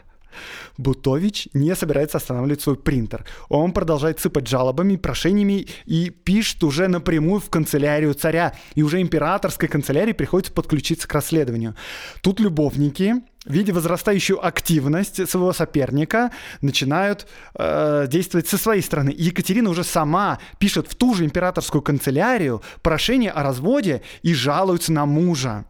Бутович 0.77 1.49
не 1.53 1.75
собирается 1.75 2.17
останавливать 2.17 2.61
свой 2.61 2.75
принтер. 2.75 3.25
Он 3.49 3.71
продолжает 3.71 4.19
сыпать 4.19 4.47
жалобами, 4.47 4.95
прошениями 4.95 5.67
и 5.85 6.09
пишет 6.09 6.63
уже 6.63 6.87
напрямую 6.87 7.39
в 7.39 7.49
канцелярию 7.49 8.13
царя. 8.13 8.53
И 8.75 8.83
уже 8.83 9.01
императорской 9.01 9.69
канцелярии 9.69 10.13
приходится 10.13 10.53
подключиться 10.53 11.07
к 11.07 11.13
расследованию. 11.13 11.75
Тут 12.21 12.39
любовники, 12.39 13.15
видя 13.45 13.73
возрастающую 13.73 14.45
активность 14.45 15.29
своего 15.29 15.53
соперника, 15.53 16.31
начинают 16.61 17.27
э, 17.55 18.07
действовать 18.09 18.47
со 18.47 18.57
своей 18.57 18.81
стороны. 18.81 19.13
Екатерина 19.17 19.69
уже 19.69 19.83
сама 19.83 20.39
пишет 20.59 20.87
в 20.87 20.95
ту 20.95 21.13
же 21.15 21.25
императорскую 21.25 21.81
канцелярию 21.81 22.61
прошение 22.81 23.31
о 23.31 23.43
разводе 23.43 24.01
и 24.21 24.33
жалуется 24.33 24.91
на 24.91 25.05
мужа. 25.05 25.65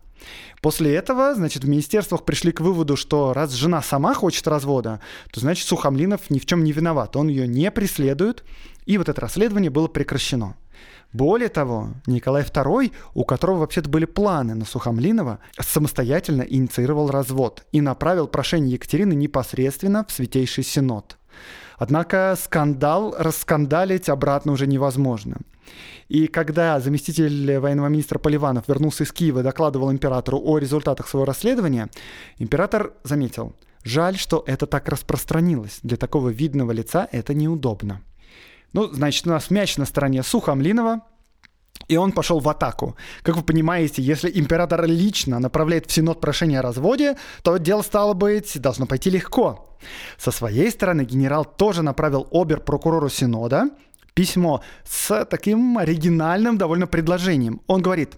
После 0.61 0.95
этого, 0.95 1.35
значит, 1.35 1.63
в 1.63 1.69
министерствах 1.69 2.25
пришли 2.25 2.51
к 2.51 2.61
выводу, 2.61 2.95
что 2.95 3.33
раз 3.33 3.53
жена 3.53 3.81
сама 3.81 4.13
хочет 4.13 4.47
развода, 4.47 4.99
то 5.31 5.39
значит 5.39 5.67
Сухомлинов 5.67 6.29
ни 6.29 6.39
в 6.39 6.45
чем 6.45 6.63
не 6.63 6.71
виноват. 6.71 7.15
Он 7.15 7.27
ее 7.27 7.47
не 7.47 7.69
преследует, 7.71 8.43
и 8.85 8.97
вот 8.97 9.09
это 9.09 9.21
расследование 9.21 9.69
было 9.69 9.87
прекращено. 9.87 10.55
Более 11.13 11.49
того, 11.49 11.93
Николай 12.05 12.43
II, 12.43 12.91
у 13.13 13.23
которого 13.23 13.59
вообще-то 13.59 13.89
были 13.89 14.05
планы 14.05 14.55
на 14.55 14.65
Сухомлинова, 14.65 15.39
самостоятельно 15.59 16.41
инициировал 16.41 17.09
развод 17.09 17.65
и 17.71 17.81
направил 17.81 18.27
прошение 18.27 18.73
Екатерины 18.73 19.13
непосредственно 19.13 20.05
в 20.05 20.11
Святейший 20.11 20.63
Синод. 20.63 21.17
Однако 21.77 22.35
скандал 22.41 23.15
раскандалить 23.17 24.09
обратно 24.09 24.51
уже 24.51 24.67
невозможно. 24.67 25.37
И 26.07 26.27
когда 26.27 26.79
заместитель 26.79 27.59
военного 27.59 27.87
министра 27.87 28.19
Поливанов 28.19 28.67
вернулся 28.67 29.03
из 29.03 29.11
Киева 29.11 29.41
и 29.41 29.43
докладывал 29.43 29.91
императору 29.91 30.41
о 30.43 30.57
результатах 30.57 31.07
своего 31.07 31.25
расследования, 31.25 31.89
император 32.37 32.93
заметил, 33.03 33.55
жаль, 33.83 34.17
что 34.17 34.43
это 34.47 34.65
так 34.65 34.87
распространилось. 34.89 35.79
Для 35.83 35.97
такого 35.97 36.29
видного 36.29 36.71
лица 36.71 37.07
это 37.11 37.33
неудобно. 37.33 38.01
Ну, 38.73 38.87
значит, 38.91 39.27
у 39.27 39.29
нас 39.29 39.49
мяч 39.49 39.77
на 39.77 39.85
стороне 39.85 40.23
Сухомлинова, 40.23 41.01
и 41.87 41.97
он 41.97 42.11
пошел 42.11 42.39
в 42.39 42.49
атаку. 42.49 42.95
Как 43.23 43.35
вы 43.35 43.43
понимаете, 43.43 44.01
если 44.01 44.31
император 44.33 44.85
лично 44.85 45.39
направляет 45.39 45.87
в 45.87 45.91
Синод 45.91 46.19
прошение 46.21 46.59
о 46.59 46.61
разводе, 46.61 47.17
то 47.43 47.57
дело, 47.57 47.81
стало 47.81 48.13
быть, 48.13 48.59
должно 48.59 48.85
пойти 48.85 49.09
легко. 49.09 49.77
Со 50.17 50.31
своей 50.31 50.71
стороны 50.71 51.03
генерал 51.03 51.45
тоже 51.45 51.83
направил 51.83 52.27
обер-прокурору 52.31 53.09
Синода 53.09 53.69
письмо 54.13 54.61
с 54.83 55.25
таким 55.25 55.77
оригинальным 55.77 56.57
довольно 56.57 56.87
предложением. 56.87 57.61
Он 57.67 57.81
говорит, 57.81 58.15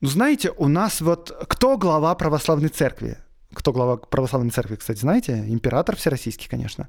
ну 0.00 0.08
знаете, 0.08 0.52
у 0.56 0.68
нас 0.68 1.00
вот 1.00 1.32
кто 1.48 1.76
глава 1.76 2.14
православной 2.14 2.68
церкви? 2.68 3.18
Кто 3.58 3.72
глава 3.72 3.96
православной 3.96 4.50
церкви, 4.50 4.76
кстати, 4.76 5.00
знаете? 5.00 5.44
Император 5.48 5.96
всероссийский, 5.96 6.48
конечно. 6.48 6.86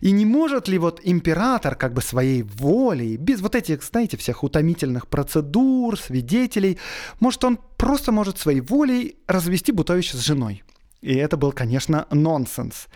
И 0.00 0.10
не 0.10 0.24
может 0.24 0.66
ли 0.66 0.78
вот 0.78 1.00
император 1.04 1.74
как 1.74 1.92
бы 1.92 2.00
своей 2.00 2.42
волей, 2.42 3.18
без 3.18 3.42
вот 3.42 3.54
этих, 3.54 3.82
знаете, 3.82 4.16
всех 4.16 4.42
утомительных 4.42 5.06
процедур, 5.06 5.98
свидетелей, 5.98 6.78
может 7.20 7.44
он 7.44 7.58
просто 7.76 8.10
может 8.10 8.38
своей 8.38 8.62
волей 8.62 9.18
развести 9.26 9.70
Бутовича 9.70 10.16
с 10.16 10.20
женой? 10.20 10.62
И 11.02 11.14
это 11.14 11.36
был, 11.36 11.52
конечно, 11.52 12.06
нонсенс. 12.10 12.86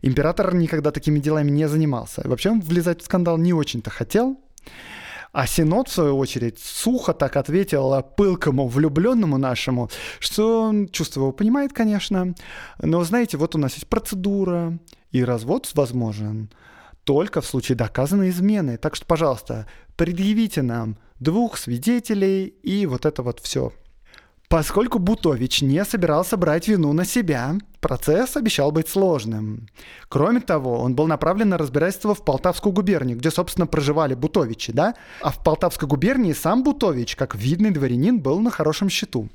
Император 0.00 0.54
никогда 0.54 0.92
такими 0.92 1.18
делами 1.18 1.50
не 1.50 1.68
занимался. 1.68 2.22
Вообще 2.24 2.50
он 2.50 2.60
влезать 2.60 3.02
в 3.02 3.04
скандал 3.04 3.36
не 3.36 3.52
очень-то 3.52 3.90
хотел. 3.90 4.38
А 5.32 5.46
Синод, 5.46 5.88
в 5.88 5.92
свою 5.92 6.18
очередь, 6.18 6.58
сухо 6.58 7.12
так 7.12 7.36
ответил 7.36 8.02
пылкому 8.02 8.66
влюбленному 8.66 9.38
нашему, 9.38 9.90
что 10.18 10.62
он 10.62 10.88
чувство 10.88 11.20
его 11.20 11.32
понимает, 11.32 11.72
конечно, 11.72 12.34
но, 12.80 13.04
знаете, 13.04 13.36
вот 13.36 13.54
у 13.54 13.58
нас 13.58 13.74
есть 13.74 13.86
процедура, 13.86 14.78
и 15.12 15.24
развод 15.24 15.70
возможен 15.74 16.50
только 17.04 17.40
в 17.40 17.46
случае 17.46 17.76
доказанной 17.76 18.30
измены. 18.30 18.76
Так 18.76 18.94
что, 18.94 19.06
пожалуйста, 19.06 19.66
предъявите 19.96 20.62
нам 20.62 20.98
двух 21.18 21.56
свидетелей 21.56 22.46
и 22.46 22.86
вот 22.86 23.06
это 23.06 23.22
вот 23.22 23.40
все. 23.40 23.72
Поскольку 24.50 24.98
Бутович 24.98 25.62
не 25.62 25.84
собирался 25.84 26.36
брать 26.36 26.66
вину 26.66 26.92
на 26.92 27.04
себя, 27.04 27.54
процесс 27.78 28.36
обещал 28.36 28.72
быть 28.72 28.88
сложным. 28.88 29.68
Кроме 30.08 30.40
того, 30.40 30.80
он 30.80 30.96
был 30.96 31.06
направлен 31.06 31.50
на 31.50 31.56
разбирательство 31.56 32.16
в 32.16 32.24
Полтавскую 32.24 32.72
губернию, 32.72 33.16
где, 33.16 33.30
собственно, 33.30 33.68
проживали 33.68 34.14
Бутовичи, 34.14 34.72
да? 34.72 34.96
А 35.22 35.30
в 35.30 35.44
Полтавской 35.44 35.86
губернии 35.86 36.32
сам 36.32 36.64
Бутович, 36.64 37.14
как 37.14 37.36
видный 37.36 37.70
дворянин, 37.70 38.18
был 38.18 38.40
на 38.40 38.50
хорошем 38.50 38.88
счету. 38.88 39.28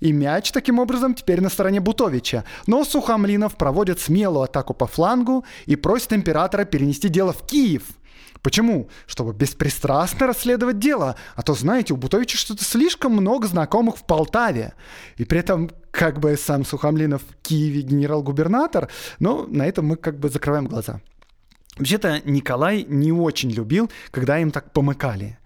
И 0.00 0.10
мяч, 0.12 0.50
таким 0.50 0.80
образом, 0.80 1.14
теперь 1.14 1.40
на 1.40 1.50
стороне 1.50 1.78
Бутовича. 1.78 2.42
Но 2.66 2.84
Сухомлинов 2.84 3.56
проводит 3.56 4.00
смелую 4.00 4.42
атаку 4.42 4.74
по 4.74 4.88
флангу 4.88 5.44
и 5.66 5.76
просит 5.76 6.12
императора 6.12 6.64
перенести 6.64 7.08
дело 7.08 7.32
в 7.32 7.46
Киев– 7.46 7.84
Почему? 8.42 8.88
Чтобы 9.06 9.32
беспристрастно 9.32 10.26
расследовать 10.26 10.78
дело. 10.78 11.16
А 11.34 11.42
то, 11.42 11.54
знаете, 11.54 11.94
у 11.94 11.96
Бутовича 11.96 12.38
что-то 12.38 12.64
слишком 12.64 13.12
много 13.12 13.46
знакомых 13.46 13.96
в 13.96 14.04
Полтаве. 14.04 14.74
И 15.16 15.24
при 15.24 15.40
этом 15.40 15.70
как 15.90 16.20
бы 16.20 16.36
сам 16.36 16.64
Сухомлинов 16.64 17.22
в 17.22 17.42
Киеве 17.42 17.82
генерал-губернатор, 17.82 18.88
но 19.18 19.46
на 19.46 19.66
этом 19.66 19.86
мы 19.86 19.96
как 19.96 20.18
бы 20.18 20.28
закрываем 20.28 20.66
глаза. 20.66 21.00
Вообще-то 21.76 22.20
Николай 22.24 22.84
не 22.88 23.12
очень 23.12 23.50
любил, 23.50 23.90
когда 24.10 24.38
им 24.38 24.50
так 24.50 24.72
помыкали. 24.72 25.38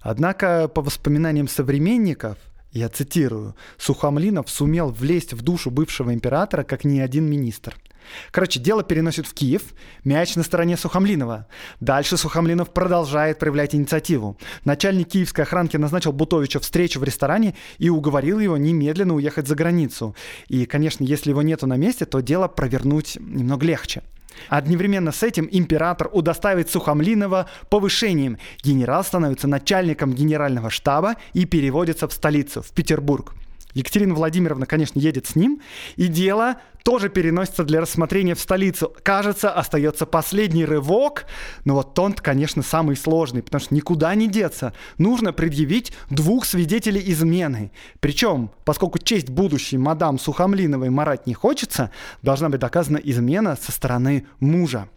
Однако, 0.00 0.68
по 0.68 0.82
воспоминаниям 0.82 1.48
современников, 1.48 2.38
я 2.72 2.88
цитирую, 2.88 3.54
Сухомлинов 3.76 4.48
сумел 4.48 4.90
влезть 4.90 5.32
в 5.32 5.42
душу 5.42 5.70
бывшего 5.70 6.14
императора, 6.14 6.62
как 6.62 6.84
ни 6.84 7.00
один 7.00 7.28
министр– 7.28 7.76
Короче, 8.30 8.60
дело 8.60 8.82
переносит 8.82 9.26
в 9.26 9.34
Киев, 9.34 9.62
мяч 10.04 10.36
на 10.36 10.42
стороне 10.42 10.76
Сухомлинова. 10.76 11.46
Дальше 11.80 12.16
Сухомлинов 12.16 12.72
продолжает 12.72 13.38
проявлять 13.38 13.74
инициативу. 13.74 14.38
Начальник 14.64 15.08
киевской 15.08 15.42
охранки 15.42 15.76
назначил 15.76 16.12
Бутовича 16.12 16.60
встречу 16.60 17.00
в 17.00 17.04
ресторане 17.04 17.54
и 17.78 17.90
уговорил 17.90 18.38
его 18.38 18.56
немедленно 18.56 19.14
уехать 19.14 19.48
за 19.48 19.54
границу. 19.54 20.14
И, 20.48 20.66
конечно, 20.66 21.04
если 21.04 21.30
его 21.30 21.42
нету 21.42 21.66
на 21.66 21.76
месте, 21.76 22.04
то 22.04 22.20
дело 22.20 22.48
провернуть 22.48 23.16
немного 23.20 23.66
легче. 23.66 24.02
Одновременно 24.48 25.12
с 25.12 25.22
этим 25.22 25.48
император 25.50 26.08
удостаивает 26.12 26.70
Сухомлинова 26.70 27.48
повышением. 27.68 28.38
Генерал 28.62 29.04
становится 29.04 29.48
начальником 29.48 30.12
генерального 30.12 30.70
штаба 30.70 31.16
и 31.32 31.44
переводится 31.44 32.08
в 32.08 32.12
столицу, 32.12 32.62
в 32.62 32.70
Петербург. 32.70 33.34
Екатерина 33.74 34.14
Владимировна, 34.14 34.66
конечно, 34.66 34.98
едет 34.98 35.26
с 35.26 35.36
ним, 35.36 35.60
и 35.96 36.08
дело 36.08 36.56
тоже 36.82 37.08
переносится 37.08 37.64
для 37.64 37.80
рассмотрения 37.80 38.34
в 38.34 38.40
столицу. 38.40 38.94
Кажется, 39.02 39.52
остается 39.52 40.06
последний 40.06 40.64
рывок, 40.64 41.26
но 41.64 41.74
вот 41.74 41.98
он, 41.98 42.14
конечно, 42.14 42.62
самый 42.62 42.96
сложный, 42.96 43.42
потому 43.42 43.60
что 43.60 43.74
никуда 43.74 44.14
не 44.14 44.28
деться. 44.28 44.72
Нужно 44.98 45.32
предъявить 45.32 45.92
двух 46.08 46.44
свидетелей 46.44 47.02
измены. 47.12 47.70
Причем, 48.00 48.50
поскольку 48.64 48.98
честь 48.98 49.28
будущей 49.28 49.78
мадам 49.78 50.18
Сухомлиновой 50.18 50.90
марать 50.90 51.26
не 51.26 51.34
хочется, 51.34 51.90
должна 52.22 52.48
быть 52.48 52.60
доказана 52.60 52.98
измена 52.98 53.56
со 53.60 53.72
стороны 53.72 54.26
мужа. 54.40 54.88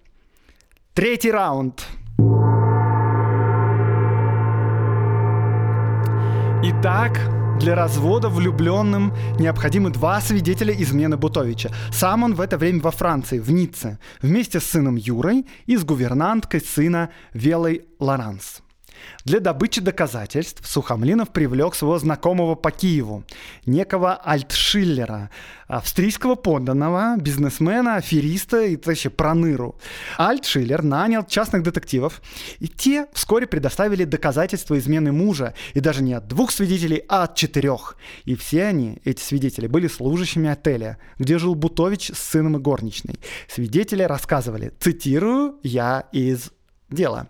Третий 0.94 1.32
раунд. 1.32 1.86
Итак, 6.66 7.20
для 7.63 7.76
развода 7.76 8.28
влюбленным 8.28 9.13
необходимы 9.39 9.89
два 9.89 10.19
свидетеля 10.19 10.73
измены 10.73 11.15
Бутовича. 11.15 11.71
Сам 11.93 12.23
он 12.23 12.36
в 12.36 12.41
это 12.41 12.58
время 12.58 12.82
во 12.82 12.91
Франции, 12.91 13.39
в 13.39 13.52
Ницце, 13.52 13.99
вместе 14.21 14.60
с 14.60 14.65
сыном 14.65 14.97
Юрой 14.97 15.45
и 15.65 15.78
с 15.78 15.86
гувернанткой 15.86 16.60
сына 16.60 17.10
Велой 17.34 17.86
Лоранс. 17.99 18.62
Для 19.26 19.39
добычи 19.39 19.82
доказательств 19.82 20.68
Сухомлинов 20.70 21.30
привлек 21.30 21.76
своего 21.76 21.98
знакомого 21.98 22.56
по 22.56 22.72
Киеву, 22.72 23.24
некого 23.66 24.16
Альтшиллера, 24.16 25.30
австрийского 25.68 26.36
подданного, 26.36 27.16
бизнесмена, 27.18 27.96
афериста 27.96 28.63
и 28.63 28.78
вообще 28.84 29.10
проныру. 29.10 29.76
Альтшиллер 30.18 30.84
нанял 30.84 31.26
частных 31.26 31.63
детективов, 31.63 32.22
и 32.60 32.68
те 32.68 33.08
вскоре 33.13 33.48
предоставили 33.48 34.04
доказательства 34.04 34.78
измены 34.78 35.12
мужа, 35.12 35.54
и 35.74 35.80
даже 35.80 36.04
не 36.04 36.13
от 36.13 36.28
двух 36.28 36.52
свидетелей, 36.52 37.04
а 37.08 37.24
от 37.24 37.36
четырех. 37.36 37.96
И 38.26 38.36
все 38.36 38.66
они, 38.66 39.00
эти 39.06 39.22
свидетели, 39.22 39.68
были 39.68 39.88
служащими 39.88 40.50
отеля, 40.50 40.98
где 41.18 41.38
жил 41.38 41.56
Бутович 41.56 42.12
с 42.13 42.20
сыном 42.20 42.58
и 42.58 42.60
горничной. 42.60 43.16
Свидетели 43.48 44.04
рассказывали, 44.04 44.74
цитирую, 44.80 45.60
я 45.63 46.08
из 46.12 46.52
дела. 46.89 47.30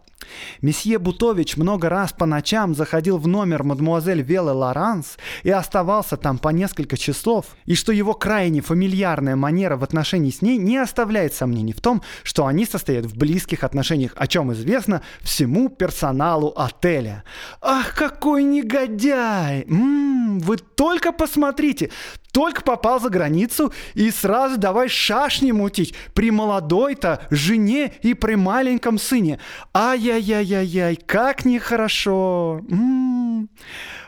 Месье 0.61 0.99
Бутович 0.99 1.57
много 1.57 1.89
раз 1.89 2.13
по 2.13 2.25
ночам 2.25 2.75
заходил 2.75 3.17
в 3.17 3.27
номер 3.27 3.63
мадемуазель 3.63 4.21
Велы 4.21 4.53
Лоранс 4.53 5.17
и 5.43 5.49
оставался 5.49 6.17
там 6.17 6.37
по 6.37 6.49
несколько 6.49 6.97
часов, 6.97 7.45
и 7.65 7.75
что 7.75 7.91
его 7.91 8.13
крайне 8.13 8.61
фамильярная 8.61 9.35
манера 9.35 9.77
в 9.77 9.83
отношении 9.83 10.31
с 10.31 10.41
ней 10.41 10.57
не 10.57 10.77
оставляет 10.77 11.33
сомнений 11.33 11.73
в 11.73 11.81
том, 11.81 12.01
что 12.23 12.45
они 12.45 12.65
состоят 12.65 13.05
в 13.05 13.17
близких 13.17 13.63
отношениях, 13.63 14.13
о 14.15 14.27
чем 14.27 14.53
известно 14.53 15.01
всему 15.21 15.69
персоналу 15.69 16.53
отеля. 16.55 17.23
Ах, 17.61 17.93
какой 17.95 18.43
негодяй! 18.43 19.63
М-м, 19.63 20.39
вы 20.39 20.57
только 20.57 21.11
посмотрите, 21.11 21.89
только 22.33 22.63
попал 22.63 22.99
за 22.99 23.09
границу 23.09 23.71
и 23.93 24.09
сразу 24.09 24.57
давай 24.57 24.89
шашни 24.89 25.51
мутить 25.51 25.93
при 26.13 26.31
молодой-то 26.31 27.21
жене 27.29 27.93
и 28.01 28.15
при 28.15 28.35
маленьком 28.35 28.97
сыне. 28.97 29.39
Ай-яй-яй-яй-яй, 29.73 30.95
как 30.95 31.45
нехорошо. 31.45 32.61
М-м-м. 32.67 33.49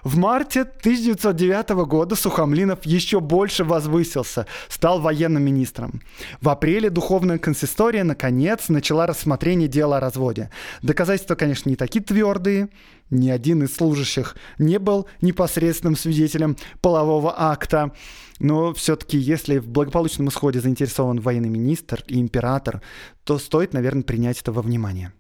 В 0.04 0.18
марте 0.18 0.62
1909 0.62 1.70
года 1.88 2.16
Сухомлинов 2.16 2.86
еще 2.86 3.20
больше 3.20 3.64
возвысился, 3.64 4.48
стал 4.70 5.00
военным 5.00 5.44
министром. 5.44 6.02
В 6.42 6.50
апреле 6.50 6.90
духовная 6.90 7.38
консистория 7.38 8.04
наконец 8.04 8.70
начала 8.70 9.08
рассмотрение 9.08 9.68
дела 9.68 9.98
о 9.98 10.00
разводе. 10.00 10.50
Доказательства, 10.82 11.36
конечно, 11.36 11.70
не 11.70 11.76
такие 11.76 12.04
твердые, 12.04 12.70
ни 13.10 13.30
один 13.30 13.64
из 13.64 13.76
служащих 13.76 14.36
не 14.58 14.80
был 14.80 15.08
непосредственным 15.22 15.96
свидетелем 15.96 16.58
полового 16.82 17.34
акта. 17.38 17.92
Но 18.40 18.74
все-таки, 18.74 19.18
если 19.18 19.60
в 19.60 19.68
благополучном 19.68 20.30
исходе 20.30 20.60
заинтересован 20.60 21.20
военный 21.20 21.50
министр 21.50 22.04
и 22.08 22.20
император, 22.20 22.82
то 23.24 23.38
стоит, 23.38 23.74
наверное, 23.74 24.04
принять 24.04 24.42
это 24.42 24.52
во 24.52 24.62
внимание. 24.62 25.14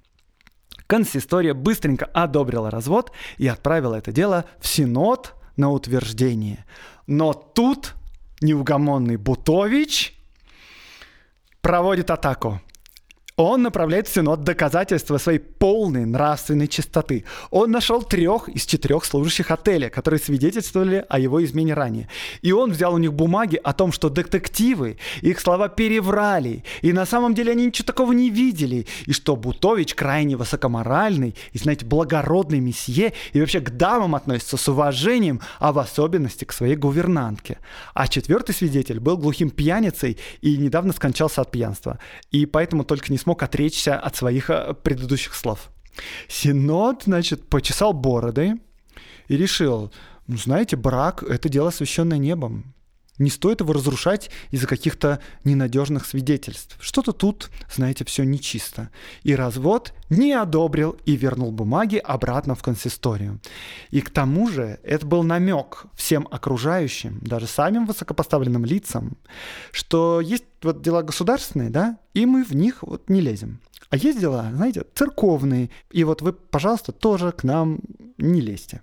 Консистория 0.88 1.54
быстренько 1.54 2.06
одобрила 2.06 2.70
развод 2.70 3.12
и 3.38 3.48
отправила 3.48 3.96
это 3.96 4.12
дело 4.12 4.46
в 4.60 4.68
Синод 4.68 5.34
на 5.58 5.72
утверждение. 5.72 6.66
Но 7.08 7.34
тут 7.34 7.96
неугомонный 8.42 9.18
Бутович 9.18 10.16
проводит 11.62 12.12
атаку. 12.12 12.62
Он 13.38 13.64
направляет 13.64 14.08
в 14.08 14.14
Синод 14.14 14.44
доказательства 14.44 15.18
своей 15.18 15.40
полной 15.40 16.06
нравственной 16.06 16.70
чистоты. 16.70 17.26
Он 17.52 17.70
нашел 17.70 18.02
трех 18.02 18.48
из 18.48 18.66
четырех 18.66 19.04
служащих 19.04 19.52
отеля, 19.52 19.90
которые 19.90 20.22
свидетельствовали 20.22 21.06
о 21.10 21.20
его 21.20 21.44
измене 21.44 21.74
ранее. 21.74 22.08
И 22.42 22.54
он 22.54 22.72
взял 22.72 22.94
у 22.94 22.98
них 22.98 23.14
бумаги 23.14 23.60
о 23.62 23.74
том, 23.74 23.92
что 23.92 24.10
детективы 24.10 24.98
их 25.22 25.42
слова 25.42 25.68
переврали, 25.68 26.64
и 26.82 26.94
на 26.94 27.06
самом 27.06 27.34
деле 27.34 27.52
они 27.52 27.66
ничего 27.66 27.86
такого 27.86 28.14
не 28.14 28.30
видели, 28.30 28.88
и 29.06 29.12
что 29.12 29.36
Бутович 29.36 29.96
крайне 29.96 30.38
высокоморальный 30.38 31.36
и, 31.52 31.58
знаете, 31.58 31.86
благородный 31.86 32.62
месье, 32.62 33.12
и 33.34 33.40
вообще 33.42 33.60
к 33.60 33.72
дамам 33.72 34.16
относится 34.16 34.56
с 34.56 34.66
уважением, 34.70 35.42
а 35.60 35.74
в 35.74 35.80
особенности 35.80 36.46
к 36.46 36.54
своей 36.54 36.78
гувернантке. 36.78 37.58
А 37.94 38.08
четвертый 38.08 38.56
свидетель 38.56 39.02
был 39.02 39.18
глухим 39.18 39.50
пьяницей 39.50 40.18
и 40.40 40.56
недавно 40.56 40.94
скончался 40.94 41.42
от 41.42 41.52
пьянства. 41.52 42.00
И 42.32 42.46
поэтому 42.46 42.86
только 42.86 43.12
не 43.12 43.18
смог 43.26 43.42
отречься 43.42 43.98
от 43.98 44.16
своих 44.16 44.52
э, 44.52 44.76
предыдущих 44.84 45.34
слов. 45.34 45.72
Синод, 46.28 47.04
значит, 47.06 47.50
почесал 47.50 47.92
бороды 47.92 48.58
и 49.28 49.36
решил, 49.36 49.92
ну, 50.28 50.38
знаете, 50.38 50.76
брак— 50.76 51.24
это 51.28 51.50
дело, 51.50 51.70
освященное 51.70 52.20
небом. 52.20 52.75
Не 53.18 53.30
стоит 53.30 53.62
его 53.62 53.74
разрушать 53.74 54.30
из-за 54.52 54.68
каких-то 54.68 55.20
ненадежных 55.44 56.06
свидетельств. 56.06 56.78
Что-то 56.80 57.14
тут, 57.14 57.50
знаете, 57.74 58.04
все 58.04 58.24
нечисто. 58.24 58.90
И 59.24 59.36
развод 59.36 59.94
не 60.10 60.34
одобрил 60.34 60.98
и 61.06 61.16
вернул 61.16 61.52
бумаги 61.52 61.98
обратно 61.98 62.56
в 62.56 62.64
консисторию. 62.64 63.40
И 63.90 64.02
к 64.02 64.10
тому 64.10 64.50
же 64.50 64.80
это 64.84 65.06
был 65.06 65.24
намек 65.24 65.86
всем 65.94 66.28
окружающим, 66.30 67.20
даже 67.22 67.48
самим 67.48 67.86
высокопоставленным 67.86 68.66
лицам, 68.66 69.18
что 69.72 70.20
есть 70.20 70.46
вот 70.62 70.82
дела 70.82 71.02
государственные, 71.02 71.70
да, 71.70 71.98
и 72.14 72.26
мы 72.26 72.44
в 72.44 72.54
них 72.54 72.84
вот 72.84 73.10
не 73.10 73.22
лезем. 73.22 73.60
А 73.90 73.98
есть 73.98 74.20
дела, 74.20 74.52
знаете, 74.54 74.84
церковные, 74.94 75.70
и 75.92 76.04
вот 76.04 76.22
вы, 76.22 76.34
пожалуйста, 76.34 76.92
тоже 76.92 77.32
к 77.32 77.44
нам 77.44 77.80
не 78.18 78.42
лезьте. 78.42 78.82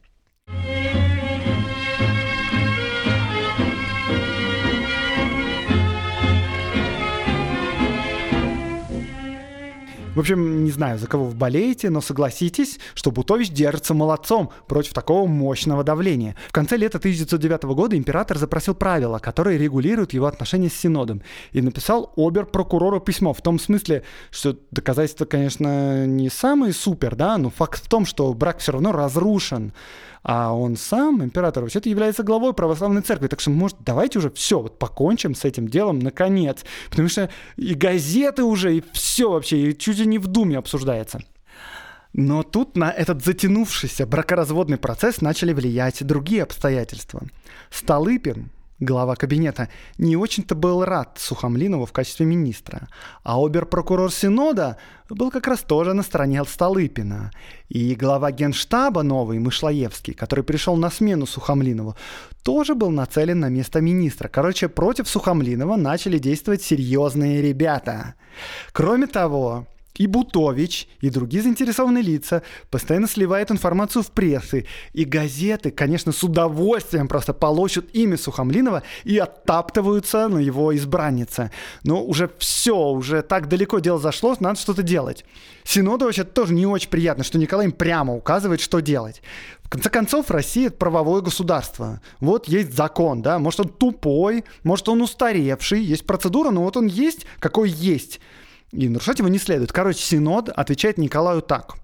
В 10.14 10.20
общем, 10.20 10.62
не 10.62 10.70
знаю, 10.70 10.98
за 10.98 11.06
кого 11.06 11.24
вы 11.24 11.34
болеете, 11.34 11.88
но 11.88 12.02
согласитесь, 12.02 12.78
что 12.92 13.10
Бутович 13.10 13.48
держится 13.48 13.94
молодцом 13.94 14.50
против 14.68 14.92
такого 14.92 15.26
мощного 15.26 15.84
давления. 15.84 16.36
В 16.50 16.52
конце 16.52 16.76
лета 16.76 16.98
1909 16.98 17.62
года 17.74 17.96
император 17.96 18.36
запросил 18.36 18.74
правила, 18.74 19.18
которые 19.18 19.56
регулируют 19.56 20.12
его 20.12 20.26
отношения 20.26 20.68
с 20.68 20.74
Синодом, 20.74 21.22
и 21.52 21.62
написал 21.62 22.12
обер-прокурору 22.14 23.00
письмо 23.00 23.32
в 23.32 23.40
том 23.40 23.58
смысле, 23.58 24.02
что 24.30 24.58
доказательства, 24.70 25.24
конечно, 25.24 26.06
не 26.06 26.28
самые 26.28 26.74
супер, 26.74 27.16
да, 27.16 27.38
но 27.38 27.48
факт 27.48 27.82
в 27.82 27.88
том, 27.88 28.04
что 28.04 28.34
брак 28.34 28.58
все 28.58 28.72
равно 28.72 28.92
разрушен 28.92 29.72
а 30.22 30.52
он 30.52 30.76
сам, 30.76 31.22
император, 31.22 31.62
вообще-то 31.62 31.88
является 31.88 32.22
главой 32.22 32.54
православной 32.54 33.02
церкви. 33.02 33.26
Так 33.26 33.40
что, 33.40 33.50
может, 33.50 33.76
давайте 33.80 34.18
уже 34.18 34.30
все, 34.30 34.60
вот 34.60 34.78
покончим 34.78 35.34
с 35.34 35.44
этим 35.44 35.68
делом 35.68 35.98
наконец. 35.98 36.64
Потому 36.90 37.08
что 37.08 37.28
и 37.56 37.74
газеты 37.74 38.44
уже, 38.44 38.76
и 38.76 38.84
все 38.92 39.30
вообще, 39.30 39.70
и 39.70 39.78
чуть 39.78 39.98
ли 39.98 40.06
не 40.06 40.18
в 40.18 40.26
Думе 40.28 40.58
обсуждается. 40.58 41.20
Но 42.12 42.42
тут 42.42 42.76
на 42.76 42.90
этот 42.90 43.24
затянувшийся 43.24 44.06
бракоразводный 44.06 44.76
процесс 44.76 45.22
начали 45.22 45.52
влиять 45.52 46.06
другие 46.06 46.42
обстоятельства. 46.42 47.22
Столыпин, 47.70 48.50
глава 48.82 49.14
кабинета, 49.16 49.68
не 49.98 50.16
очень-то 50.16 50.54
был 50.54 50.84
рад 50.84 51.18
Сухомлинову 51.18 51.86
в 51.86 51.92
качестве 51.92 52.26
министра, 52.26 52.88
а 53.22 53.38
обер-прокурор 53.38 54.12
Синода 54.12 54.76
был 55.08 55.30
как 55.30 55.46
раз 55.46 55.60
тоже 55.60 55.94
на 55.94 56.02
стороне 56.02 56.44
Столыпина. 56.44 57.30
И 57.68 57.94
глава 57.94 58.32
генштаба 58.32 59.02
новый, 59.02 59.38
Мышлоевский, 59.38 60.14
который 60.14 60.44
пришел 60.44 60.76
на 60.76 60.90
смену 60.90 61.26
Сухомлинову, 61.26 61.96
тоже 62.42 62.74
был 62.74 62.90
нацелен 62.90 63.40
на 63.40 63.48
место 63.48 63.80
министра. 63.80 64.28
Короче, 64.28 64.68
против 64.68 65.08
Сухомлинова 65.08 65.76
начали 65.76 66.18
действовать 66.18 66.62
серьезные 66.62 67.40
ребята. 67.40 68.14
Кроме 68.72 69.06
того, 69.06 69.66
и 69.96 70.06
Бутович, 70.06 70.88
и 71.00 71.10
другие 71.10 71.42
заинтересованные 71.42 72.02
лица 72.02 72.42
постоянно 72.70 73.08
сливают 73.08 73.50
информацию 73.50 74.02
в 74.02 74.10
прессы. 74.10 74.66
И 74.92 75.04
газеты, 75.04 75.70
конечно, 75.70 76.12
с 76.12 76.22
удовольствием 76.22 77.08
просто 77.08 77.34
полощут 77.34 77.90
имя 77.92 78.16
Сухомлинова 78.16 78.82
и 79.04 79.18
оттаптываются 79.18 80.28
на 80.28 80.38
его 80.38 80.74
избраннице. 80.76 81.50
Но 81.84 82.02
уже 82.02 82.30
все, 82.38 82.76
уже 82.76 83.22
так 83.22 83.48
далеко 83.48 83.80
дело 83.80 83.98
зашло, 83.98 84.34
надо 84.40 84.58
что-то 84.58 84.82
делать. 84.82 85.24
Синоду 85.64 86.06
вообще 86.06 86.24
тоже 86.24 86.54
не 86.54 86.66
очень 86.66 86.88
приятно, 86.88 87.24
что 87.24 87.38
Николай 87.38 87.66
им 87.66 87.72
прямо 87.72 88.14
указывает, 88.14 88.60
что 88.60 88.80
делать. 88.80 89.22
В 89.62 89.68
конце 89.68 89.88
концов, 89.88 90.30
Россия— 90.30 90.66
это 90.68 90.76
правовое 90.76 91.22
государство. 91.22 92.00
Вот 92.20 92.48
есть 92.48 92.74
закон, 92.74 93.22
да, 93.22 93.38
может 93.38 93.60
он 93.60 93.68
тупой, 93.68 94.44
может 94.64 94.88
он 94.88 95.00
устаревший, 95.00 95.82
есть 95.82 96.04
процедура, 96.06 96.50
но 96.50 96.62
вот 96.62 96.76
он 96.76 96.86
есть, 96.86 97.24
какой 97.38 97.70
есть 97.70 98.20
и 98.72 98.88
нарушать 98.88 99.18
его 99.18 99.28
не 99.28 99.38
следует. 99.38 99.72
Короче, 99.72 100.00
Синод 100.00 100.48
отвечает 100.48 100.98
Николаю 100.98 101.42
так. 101.42 101.76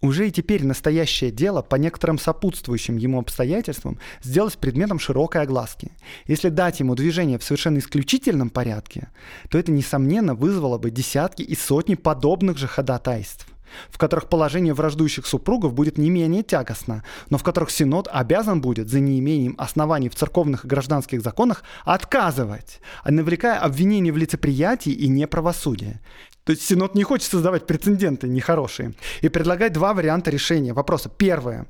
Уже 0.00 0.28
и 0.28 0.30
теперь 0.30 0.64
настоящее 0.64 1.32
дело 1.32 1.60
по 1.60 1.74
некоторым 1.74 2.18
сопутствующим 2.18 2.98
ему 2.98 3.18
обстоятельствам 3.18 3.98
сделалось 4.22 4.54
предметом 4.54 5.00
широкой 5.00 5.42
огласки. 5.42 5.90
Если 6.26 6.50
дать 6.50 6.78
ему 6.78 6.94
движение 6.94 7.38
в 7.38 7.42
совершенно 7.42 7.78
исключительном 7.78 8.50
порядке, 8.50 9.08
то 9.50 9.58
это, 9.58 9.72
несомненно, 9.72 10.36
вызвало 10.36 10.78
бы 10.78 10.92
десятки 10.92 11.42
и 11.42 11.56
сотни 11.56 11.96
подобных 11.96 12.58
же 12.58 12.68
ходатайств. 12.68 13.48
В 13.90 13.98
которых 13.98 14.28
положение 14.28 14.74
враждующих 14.74 15.26
супругов 15.26 15.74
будет 15.74 15.98
не 15.98 16.10
менее 16.10 16.42
тягостно, 16.42 17.04
но 17.30 17.38
в 17.38 17.42
которых 17.42 17.70
Синод 17.70 18.08
обязан 18.10 18.60
будет 18.60 18.88
за 18.88 19.00
неимением 19.00 19.54
оснований 19.58 20.08
в 20.08 20.14
церковных 20.14 20.64
и 20.64 20.68
гражданских 20.68 21.22
законах 21.22 21.62
отказывать, 21.84 22.80
навлекая 23.04 23.58
обвинения 23.58 24.12
в 24.12 24.16
лицеприятии 24.16 24.92
и 24.92 25.08
неправосудии. 25.08 26.00
То 26.48 26.52
есть 26.52 26.64
Синод 26.64 26.94
не 26.94 27.02
хочет 27.02 27.30
создавать 27.30 27.66
прецеденты 27.66 28.26
нехорошие. 28.26 28.94
И 29.20 29.28
предлагает 29.28 29.74
два 29.74 29.92
варианта 29.92 30.30
решения 30.30 30.72
вопроса. 30.72 31.10
Первое. 31.10 31.66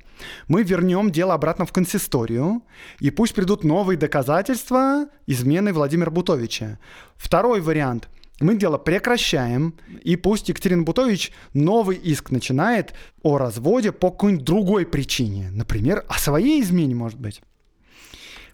Мы 0.47 0.63
вернем 0.63 1.11
дело 1.11 1.33
обратно 1.33 1.65
в 1.65 1.73
консисторию, 1.73 2.61
и 3.01 3.11
пусть 3.11 3.35
придут 3.35 3.65
новые 3.65 3.97
доказательства 3.97 5.09
измены 5.27 5.73
Владимира 5.73 6.09
Бутовича. 6.11 6.79
Второй 7.17 7.59
вариант– 7.59 8.07
мы 8.39 8.55
дело 8.55 8.77
прекращаем, 8.77 9.75
и 10.03 10.15
пусть 10.15 10.49
Екатерина 10.49 10.83
Бутович 10.83 11.31
новый 11.53 11.97
иск 11.97 12.31
начинает 12.31 12.93
о 13.21 13.37
разводе 13.37 13.91
по 13.91 14.11
какой-нибудь 14.11 14.45
другой 14.45 14.85
причине. 14.85 15.49
Например, 15.51 16.05
о 16.07 16.17
своей 16.19 16.61
измене, 16.61 16.95
может 16.95 17.19
быть. 17.19 17.41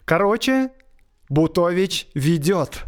Короче, 0.04 0.70
Бутович 1.28 2.08
ведет. 2.14 2.84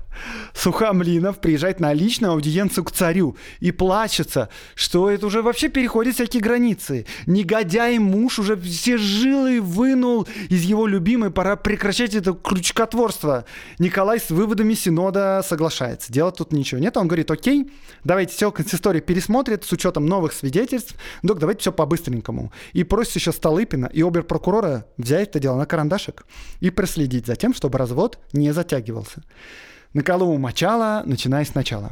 Сухомлинов 0.54 1.40
приезжает 1.40 1.80
на 1.80 1.92
личную 1.92 2.32
аудиенцию 2.32 2.84
к 2.84 2.92
царю 2.92 3.36
и 3.60 3.70
плачется, 3.70 4.48
что 4.74 5.10
это 5.10 5.26
уже 5.26 5.42
вообще 5.42 5.68
переходит 5.68 6.14
всякие 6.14 6.42
границы. 6.42 7.06
Негодяй 7.26 7.98
муж 7.98 8.38
уже 8.38 8.56
все 8.56 8.98
жилы 8.98 9.60
вынул 9.60 10.26
из 10.48 10.62
его 10.62 10.86
любимой, 10.86 11.30
пора 11.30 11.56
прекращать 11.56 12.14
это 12.14 12.32
крючкотворство. 12.32 13.44
Николай 13.78 14.20
с 14.20 14.30
выводами 14.30 14.74
Синода 14.74 15.42
соглашается. 15.46 16.12
Делать 16.12 16.36
тут 16.36 16.52
ничего 16.52 16.80
нет. 16.80 16.96
Он 16.96 17.06
говорит, 17.06 17.30
окей, 17.30 17.70
давайте 18.04 18.34
все 18.34 18.50
консистория 18.50 19.00
пересмотрит 19.00 19.64
с 19.64 19.72
учетом 19.72 20.06
новых 20.06 20.32
свидетельств. 20.32 20.94
Док, 21.22 21.38
давайте 21.38 21.60
все 21.60 21.72
по-быстренькому. 21.72 22.52
И 22.72 22.84
просит 22.84 23.16
еще 23.16 23.32
Столыпина 23.32 23.86
и 23.86 24.02
обер-прокурора 24.02 24.86
взять 24.96 25.28
это 25.28 25.40
дело 25.40 25.56
на 25.56 25.66
карандашик 25.66 26.24
и 26.60 26.70
проследить 26.70 27.26
за 27.26 27.36
тем, 27.36 27.54
чтобы 27.54 27.78
развод 27.78 28.18
не 28.32 28.52
затягивался. 28.52 29.22
На 29.94 30.02
колу 30.02 30.36
мочала, 30.38 31.02
начиная 31.06 31.44
сначала. 31.44 31.90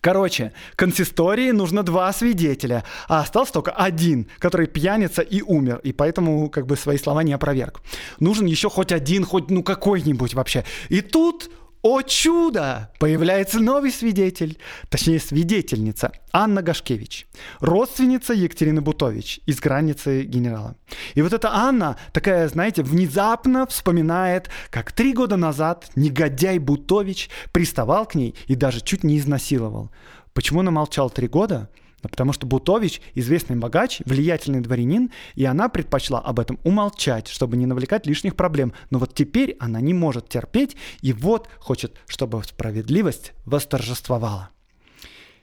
Короче, 0.00 0.52
консистории 0.74 1.52
нужно 1.52 1.84
два 1.84 2.12
свидетеля, 2.12 2.82
а 3.06 3.20
остался 3.20 3.52
только 3.52 3.70
один, 3.70 4.26
который 4.40 4.66
пьяница 4.66 5.22
и 5.22 5.42
умер, 5.42 5.80
и 5.84 5.92
поэтому 5.92 6.50
как 6.50 6.66
бы 6.66 6.76
свои 6.76 6.98
слова 6.98 7.22
не 7.22 7.32
опроверг. 7.32 7.82
Нужен 8.18 8.46
еще 8.46 8.68
хоть 8.68 8.90
один, 8.90 9.24
хоть 9.24 9.48
ну 9.50 9.62
какой-нибудь 9.62 10.34
вообще. 10.34 10.64
И 10.88 11.02
тут 11.02 11.50
о 11.82 12.02
чудо! 12.02 12.90
Появляется 13.00 13.58
новый 13.58 13.90
свидетель, 13.90 14.56
точнее 14.88 15.18
свидетельница, 15.18 16.12
Анна 16.32 16.62
Гашкевич, 16.62 17.26
родственница 17.58 18.34
Екатерины 18.34 18.80
Бутович 18.80 19.40
из 19.46 19.58
границы 19.58 20.22
генерала. 20.22 20.76
И 21.14 21.22
вот 21.22 21.32
эта 21.32 21.50
Анна 21.52 21.96
такая, 22.12 22.48
знаете, 22.48 22.84
внезапно 22.84 23.66
вспоминает, 23.66 24.48
как 24.70 24.92
три 24.92 25.12
года 25.12 25.36
назад 25.36 25.90
негодяй 25.96 26.58
Бутович 26.58 27.30
приставал 27.50 28.06
к 28.06 28.14
ней 28.14 28.36
и 28.46 28.54
даже 28.54 28.80
чуть 28.80 29.02
не 29.02 29.18
изнасиловал. 29.18 29.90
Почему 30.34 30.60
она 30.60 30.70
молчал 30.70 31.10
три 31.10 31.26
года? 31.26 31.68
Потому 32.10 32.32
что 32.32 32.46
Бутович 32.46 33.00
известный 33.14 33.56
богач, 33.56 34.00
влиятельный 34.04 34.60
дворянин, 34.60 35.10
и 35.34 35.44
она 35.44 35.68
предпочла 35.68 36.20
об 36.20 36.40
этом 36.40 36.58
умолчать, 36.64 37.28
чтобы 37.28 37.56
не 37.56 37.66
навлекать 37.66 38.06
лишних 38.06 38.36
проблем. 38.36 38.72
Но 38.90 38.98
вот 38.98 39.14
теперь 39.14 39.56
она 39.58 39.80
не 39.80 39.94
может 39.94 40.28
терпеть, 40.28 40.76
и 41.00 41.12
вот 41.12 41.48
хочет, 41.58 41.98
чтобы 42.06 42.42
справедливость 42.44 43.32
восторжествовала. 43.46 44.51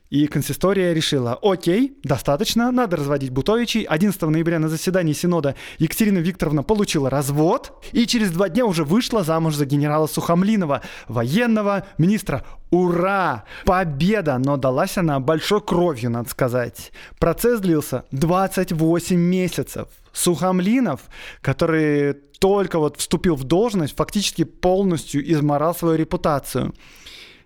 И 0.09 0.25
консистория 0.25 0.93
решила, 0.93 1.37
окей, 1.39 1.95
достаточно, 2.03 2.71
надо 2.71 2.97
разводить 2.97 3.29
Бутовичей. 3.29 3.83
11 3.83 4.19
ноября 4.23 4.57
на 4.57 4.67
заседании 4.67 5.13
Синода 5.13 5.53
Екатерина 5.77 6.17
Викторовна 6.17 6.63
получила 6.63 7.11
развод 7.11 7.83
и 7.91 8.07
через 8.07 8.31
два 8.31 8.49
дня 8.49 8.65
уже 8.65 8.83
вышла 8.83 9.23
замуж 9.23 9.53
за 9.53 9.67
генерала 9.67 10.07
Сухомлинова, 10.07 10.81
военного 11.07 11.85
министра. 11.99 12.43
Ура! 12.71 13.43
Победа! 13.65 14.39
Но 14.39 14.57
далась 14.57 14.97
она 14.97 15.19
большой 15.19 15.61
кровью, 15.61 16.09
надо 16.09 16.29
сказать. 16.29 16.91
Процесс 17.19 17.59
длился 17.59 18.05
28 18.11 19.15
месяцев. 19.15 19.89
Сухомлинов, 20.11 21.01
который 21.41 22.15
только 22.39 22.79
вот 22.79 22.97
вступил 22.97 23.35
в 23.35 23.43
должность, 23.43 23.95
фактически 23.95 24.43
полностью 24.43 25.29
изморал 25.31 25.75
свою 25.75 25.97
репутацию 25.97 26.73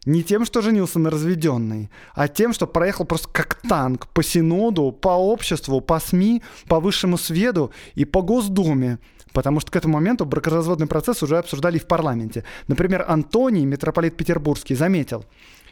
не 0.06 0.24
тем, 0.24 0.46
что 0.46 0.62
женился 0.62 1.00
на 1.00 1.10
разведенной, 1.10 1.90
а 2.14 2.28
тем, 2.28 2.54
что 2.54 2.68
проехал 2.68 3.06
просто 3.06 3.30
как 3.30 3.56
танк 3.68 4.08
по 4.08 4.24
Синоду, 4.24 4.92
по 4.92 5.10
обществу, 5.10 5.82
по 5.82 6.00
СМИ, 6.00 6.44
по 6.68 6.80
высшему 6.80 7.18
свету 7.18 7.72
и 7.96 8.06
по 8.06 8.22
Госдуме. 8.22 9.00
Потому 9.32 9.60
что 9.60 9.72
к 9.72 9.76
этому 9.76 9.96
моменту 9.96 10.26
бракоразводный 10.26 10.88
процесс 10.88 11.24
уже 11.24 11.38
обсуждали 11.38 11.80
в 11.80 11.88
парламенте. 11.88 12.44
Например, 12.68 13.06
Антоний, 13.08 13.66
митрополит 13.66 14.16
Петербургский, 14.16 14.76
заметил, 14.76 15.26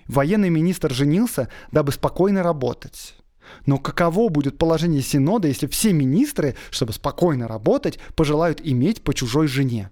военный 0.07 0.49
министр 0.49 0.91
женился, 0.91 1.47
дабы 1.71 1.91
спокойно 1.91 2.41
работать. 2.41 3.15
Но 3.65 3.77
каково 3.77 4.29
будет 4.29 4.57
положение 4.57 5.01
Синода, 5.01 5.47
если 5.47 5.67
все 5.67 5.93
министры, 5.93 6.55
чтобы 6.69 6.93
спокойно 6.93 7.47
работать, 7.47 7.99
пожелают 8.15 8.61
иметь 8.63 9.03
по 9.03 9.13
чужой 9.13 9.47
жене? 9.47 9.91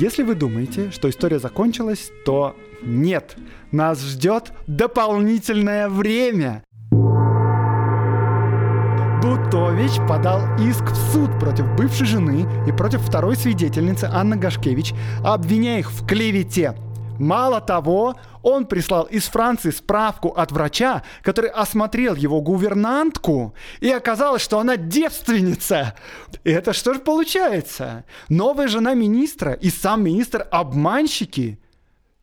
Если 0.00 0.22
вы 0.22 0.34
думаете, 0.34 0.90
что 0.90 1.10
история 1.10 1.38
закончилась, 1.38 2.10
то 2.24 2.56
нет. 2.82 3.36
Нас 3.70 4.00
ждет 4.02 4.50
дополнительное 4.66 5.90
время. 5.90 6.64
Бутович 9.20 9.98
подал 10.08 10.40
иск 10.58 10.84
в 10.84 11.12
суд 11.12 11.38
против 11.38 11.66
бывшей 11.76 12.06
жены 12.06 12.46
и 12.66 12.72
против 12.72 13.02
второй 13.02 13.36
свидетельницы 13.36 14.08
Анны 14.10 14.36
Гашкевич, 14.36 14.94
обвиняя 15.22 15.80
их 15.80 15.92
в 15.92 16.06
клевете– 16.06 16.74
Мало 17.20 17.60
того, 17.60 18.16
он 18.42 18.64
прислал 18.64 19.02
из 19.02 19.24
Франции 19.24 19.72
справку 19.72 20.30
от 20.30 20.52
врача, 20.52 21.02
который 21.20 21.50
осмотрел 21.50 22.14
его 22.14 22.40
гувернантку, 22.40 23.54
и 23.80 23.90
оказалось, 23.90 24.40
что 24.40 24.58
она 24.58 24.78
девственница. 24.78 25.94
Это 26.44 26.72
что 26.72 26.94
же 26.94 27.00
получается? 27.00 28.06
Новая 28.30 28.68
жена 28.68 28.94
министра 28.94 29.52
и 29.52 29.68
сам 29.68 30.02
министр 30.02 30.48
обманщики? 30.50 31.60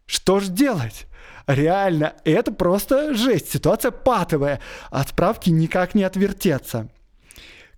Что 0.07 0.39
ж 0.39 0.47
делать? 0.47 1.05
Реально, 1.45 2.13
это 2.23 2.51
просто 2.51 3.13
жесть. 3.13 3.51
Ситуация 3.53 3.91
патовая. 3.91 4.61
От 4.89 5.09
справки 5.09 5.51
никак 5.51 5.93
не 5.93 6.05
отвертеться. 6.05 6.89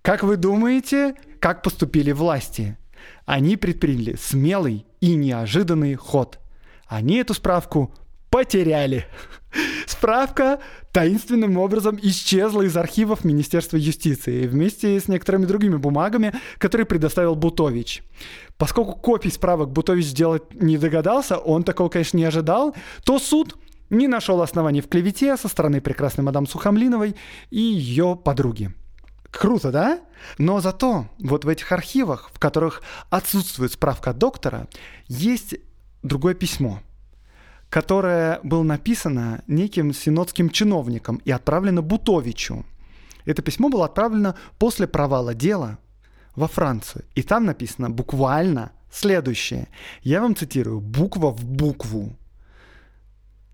Как 0.00 0.22
вы 0.22 0.38
думаете, 0.38 1.16
как 1.38 1.62
поступили 1.62 2.12
власти? 2.12 2.78
Они 3.26 3.58
предприняли 3.58 4.16
смелый 4.16 4.86
и 5.02 5.14
неожиданный 5.14 5.96
ход– 5.96 6.38
они 6.90 7.18
эту 7.18 7.34
справку 7.34 7.94
потеряли. 8.30 9.06
Справка 9.86 10.58
таинственным 10.92 11.56
образом 11.56 11.98
исчезла 12.02 12.62
из 12.62 12.76
архивов 12.76 13.24
Министерства 13.24 13.76
юстиции 13.76 14.46
вместе 14.46 14.98
с 14.98 15.06
некоторыми 15.06 15.46
другими 15.46 15.76
бумагами, 15.76 16.34
которые 16.58 16.86
предоставил 16.86 17.36
Бутович. 17.36 18.02
Поскольку 18.58 18.96
копий 18.96 19.30
справок 19.30 19.70
Бутович 19.70 20.06
сделать 20.06 20.54
не 20.54 20.78
догадался, 20.78 21.38
он 21.38 21.62
такого, 21.62 21.88
конечно, 21.88 22.16
не 22.16 22.24
ожидал, 22.24 22.74
то 23.04 23.18
суд 23.20 23.56
не 23.88 24.08
нашел 24.08 24.42
оснований 24.42 24.80
в 24.80 24.88
клевете 24.88 25.36
со 25.36 25.48
стороны 25.48 25.80
прекрасной 25.80 26.24
мадам 26.24 26.46
Сухомлиновой 26.46 27.14
и 27.50 27.60
ее 27.60 28.18
подруги. 28.22 28.72
Круто, 29.30 29.70
да? 29.70 30.00
Но 30.38 30.60
зато 30.60 31.06
вот 31.20 31.44
в 31.44 31.48
этих 31.48 31.70
архивах, 31.70 32.30
в 32.32 32.40
которых 32.40 32.82
отсутствует 33.10 33.72
справка 33.72 34.12
доктора, 34.12 34.66
есть 35.06 35.54
другое 36.02 36.34
письмо, 36.34 36.80
которое 37.68 38.40
было 38.42 38.62
написано 38.62 39.42
неким 39.46 39.92
синодским 39.92 40.50
чиновником 40.50 41.20
и 41.24 41.30
отправлено 41.30 41.82
Бутовичу. 41.82 42.64
Это 43.24 43.42
письмо 43.42 43.68
было 43.68 43.84
отправлено 43.84 44.34
после 44.58 44.86
провала 44.86 45.34
дела 45.34 45.78
во 46.34 46.48
Францию. 46.48 47.04
И 47.14 47.22
там 47.22 47.44
написано 47.44 47.90
буквально 47.90 48.72
следующее. 48.90 49.68
Я 50.02 50.20
вам 50.20 50.34
цитирую, 50.34 50.80
буква 50.80 51.30
в 51.30 51.44
букву. 51.44 52.16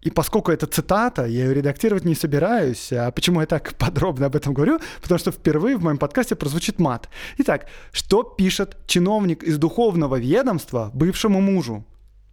И 0.02 0.10
поскольку 0.10 0.52
это 0.52 0.66
цитата, 0.66 1.26
я 1.26 1.46
ее 1.46 1.54
редактировать 1.54 2.04
не 2.04 2.14
собираюсь. 2.14 2.92
А 2.92 3.10
почему 3.10 3.40
я 3.40 3.46
так 3.46 3.74
подробно 3.78 4.26
об 4.26 4.36
этом 4.36 4.54
говорю? 4.54 4.78
Потому 5.02 5.18
что 5.18 5.32
впервые 5.32 5.76
в 5.76 5.82
моем 5.82 5.98
подкасте 5.98 6.36
прозвучит 6.36 6.78
мат. 6.78 7.08
Итак, 7.38 7.66
что 7.90 8.22
пишет 8.22 8.76
чиновник 8.86 9.42
из 9.42 9.58
духовного 9.58 10.16
ведомства 10.16 10.90
бывшему 10.94 11.40
мужу? 11.40 11.84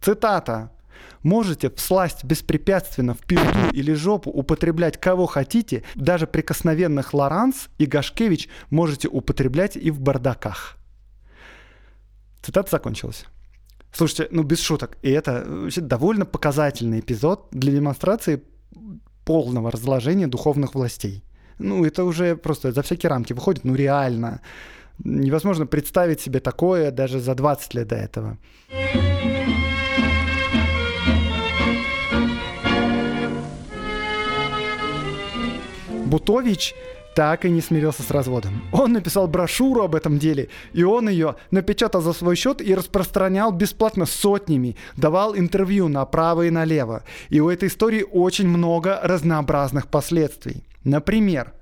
Цитата. 0.04 0.70
Можете 1.22 1.70
всласть 1.70 2.24
беспрепятственно 2.24 3.14
в 3.14 3.18
пизду 3.18 3.70
или 3.72 3.94
жопу 3.94 4.30
употреблять 4.30 5.00
кого 5.00 5.24
хотите, 5.26 5.82
даже 5.94 6.26
прикосновенных 6.26 7.14
Лоранс 7.14 7.68
и 7.78 7.86
Гашкевич 7.86 8.48
можете 8.70 9.08
употреблять 9.08 9.76
и 9.76 9.90
в 9.90 10.00
бардаках. 10.00 10.76
Цитата 12.42 12.70
закончилась. 12.70 13.24
Слушайте, 13.92 14.28
ну 14.30 14.42
без 14.42 14.60
шуток, 14.60 14.98
и 15.00 15.10
это 15.10 15.44
вообще 15.46 15.80
довольно 15.80 16.26
показательный 16.26 17.00
эпизод 17.00 17.48
для 17.52 17.72
демонстрации 17.72 18.42
полного 19.24 19.70
разложения 19.70 20.26
духовных 20.26 20.74
властей. 20.74 21.24
Ну, 21.58 21.84
это 21.86 22.04
уже 22.04 22.36
просто 22.36 22.72
за 22.72 22.82
всякие 22.82 23.08
рамки 23.08 23.32
выходит, 23.32 23.64
ну 23.64 23.74
реально. 23.74 24.40
Невозможно 24.98 25.66
представить 25.66 26.20
себе 26.20 26.40
такое 26.40 26.90
даже 26.90 27.20
за 27.20 27.34
20 27.34 27.74
лет 27.74 27.88
до 27.88 27.96
этого. 27.96 28.36
Бутович 36.14 36.76
так 37.16 37.44
и 37.44 37.50
не 37.50 37.60
смирился 37.60 38.04
с 38.04 38.10
разводом. 38.12 38.62
Он 38.70 38.92
написал 38.92 39.26
брошюру 39.26 39.82
об 39.82 39.96
этом 39.96 40.20
деле, 40.20 40.48
и 40.72 40.84
он 40.84 41.08
ее 41.08 41.34
напечатал 41.50 42.02
за 42.02 42.12
свой 42.12 42.36
счет 42.36 42.60
и 42.60 42.72
распространял 42.72 43.50
бесплатно 43.50 44.06
сотнями, 44.06 44.76
давал 44.96 45.36
интервью 45.36 45.88
направо 45.88 46.46
и 46.46 46.50
налево. 46.50 47.02
И 47.30 47.40
у 47.40 47.50
этой 47.50 47.66
истории 47.66 48.04
очень 48.08 48.46
много 48.46 49.00
разнообразных 49.02 49.88
последствий. 49.88 50.62
Например, 50.84 51.52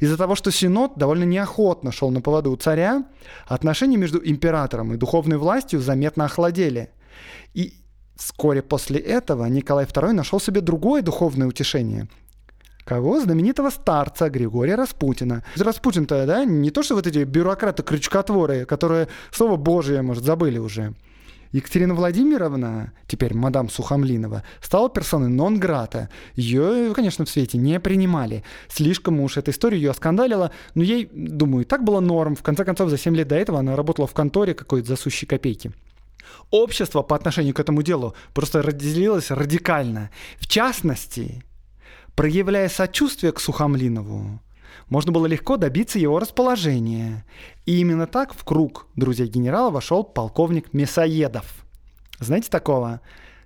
из-за 0.00 0.16
того, 0.16 0.34
что 0.34 0.50
Синод 0.50 0.94
довольно 0.96 1.24
неохотно 1.24 1.92
шел 1.92 2.10
на 2.10 2.20
поводу 2.20 2.50
у 2.50 2.56
царя, 2.56 3.04
отношения 3.46 3.96
между 3.96 4.20
императором 4.24 4.92
и 4.92 4.96
духовной 4.96 5.36
властью 5.36 5.78
заметно 5.78 6.24
охладели. 6.24 6.90
И 7.54 7.74
вскоре 8.16 8.60
после 8.60 8.98
этого 8.98 9.44
Николай 9.46 9.84
II 9.84 10.10
нашел 10.10 10.40
себе 10.40 10.62
другое 10.62 11.02
духовное 11.02 11.46
утешение– 11.46 12.08
Кого? 12.84 13.20
Знаменитого 13.20 13.70
старца 13.70 14.30
Григория 14.30 14.74
Распутина. 14.74 15.44
Распутин-то, 15.56 16.26
да, 16.26 16.44
не 16.44 16.70
то, 16.70 16.82
что 16.82 16.94
вот 16.94 17.06
эти 17.06 17.24
бюрократы-крючкотворы, 17.24 18.64
которые 18.64 19.08
слово 19.30 19.56
Божие, 19.56 20.02
может, 20.02 20.24
забыли 20.24 20.58
уже. 20.58 20.94
Екатерина 21.52 21.94
Владимировна, 21.94 22.92
теперь 23.08 23.34
мадам 23.34 23.68
Сухомлинова, 23.68 24.44
стала 24.60 24.88
персоной 24.88 25.28
нон-грата. 25.28 26.08
Ее, 26.36 26.92
конечно, 26.94 27.24
в 27.24 27.28
свете 27.28 27.58
не 27.58 27.80
принимали. 27.80 28.44
Слишком 28.68 29.18
уж 29.20 29.36
эта 29.36 29.50
история 29.50 29.76
ее 29.76 29.90
оскандалила, 29.90 30.52
но 30.74 30.84
ей, 30.84 31.10
думаю, 31.12 31.64
так 31.64 31.82
было 31.82 31.98
норм. 31.98 32.36
В 32.36 32.42
конце 32.42 32.64
концов, 32.64 32.88
за 32.88 32.98
7 32.98 33.16
лет 33.16 33.28
до 33.28 33.34
этого 33.34 33.58
она 33.58 33.74
работала 33.74 34.06
в 34.06 34.14
конторе 34.14 34.54
какой-то 34.54 34.86
за 34.86 34.96
сущие 34.96 35.28
копейки. 35.28 35.72
Общество 36.50 37.02
по 37.02 37.16
отношению 37.16 37.54
к 37.54 37.60
этому 37.60 37.82
делу 37.82 38.14
просто 38.32 38.62
разделилось 38.62 39.32
радикально. 39.32 40.10
В 40.38 40.46
частности, 40.46 41.42
Проявляя 42.14 42.68
сочувствие 42.68 43.32
к 43.32 43.40
Сухомлинову, 43.40 44.40
можно 44.88 45.12
было 45.12 45.26
легко 45.26 45.56
добиться 45.56 45.98
его 45.98 46.18
расположения. 46.18 47.24
И 47.64 47.78
именно 47.80 48.06
так 48.06 48.34
в 48.34 48.44
круг 48.44 48.86
друзей 48.96 49.28
генерала 49.28 49.70
вошел 49.70 50.02
полковник 50.04 50.72
Мясоедов. 50.72 51.64
Знаете 52.18 52.50
такого? 52.50 53.00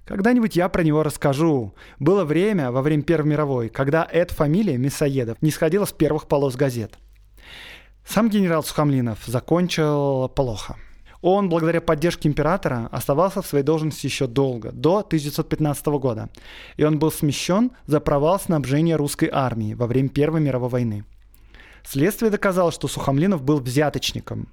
Когда-нибудь 0.05 0.57
я 0.57 0.69
про 0.69 0.83
него 0.83 1.03
расскажу. 1.03 1.75
Было 1.99 2.25
время, 2.25 2.71
во 2.73 2.83
время 2.83 3.03
Первой 3.03 3.31
мировой, 3.31 3.69
когда 3.69 4.07
эта 4.11 4.35
фамилия 4.35 4.77
Мясоедов 4.77 5.41
не 5.41 5.51
сходила 5.51 5.85
с 5.85 5.93
первых 5.93 6.29
полос 6.29 6.57
газет. 6.57 6.99
Сам 8.07 8.29
генерал 8.29 8.63
Сухомлинов 8.63 9.21
закончил 9.27 10.29
плохо. 10.29 10.77
Он, 11.27 11.49
благодаря 11.49 11.81
поддержке 11.81 12.29
императора, 12.29 12.91
оставался 12.93 13.41
в 13.41 13.47
своей 13.47 13.65
должности 13.65 14.05
еще 14.05 14.27
долго, 14.27 14.73
до 14.73 14.99
1915 14.99 15.87
года. 15.87 16.29
И 16.77 16.85
он 16.85 16.99
был 16.99 17.11
смещен 17.11 17.71
за 17.87 18.01
провал 18.01 18.39
снабжения 18.39 18.99
русской 18.99 19.31
армии 19.33 19.73
во 19.73 19.87
время 19.87 20.11
Первой 20.11 20.43
мировой 20.43 20.69
войны. 20.69 21.07
Следствие 21.83 22.31
доказало, 22.31 22.73
что 22.73 22.89
Сухомлинов 22.89 23.43
был 23.43 23.59
взяточником. 23.59 24.49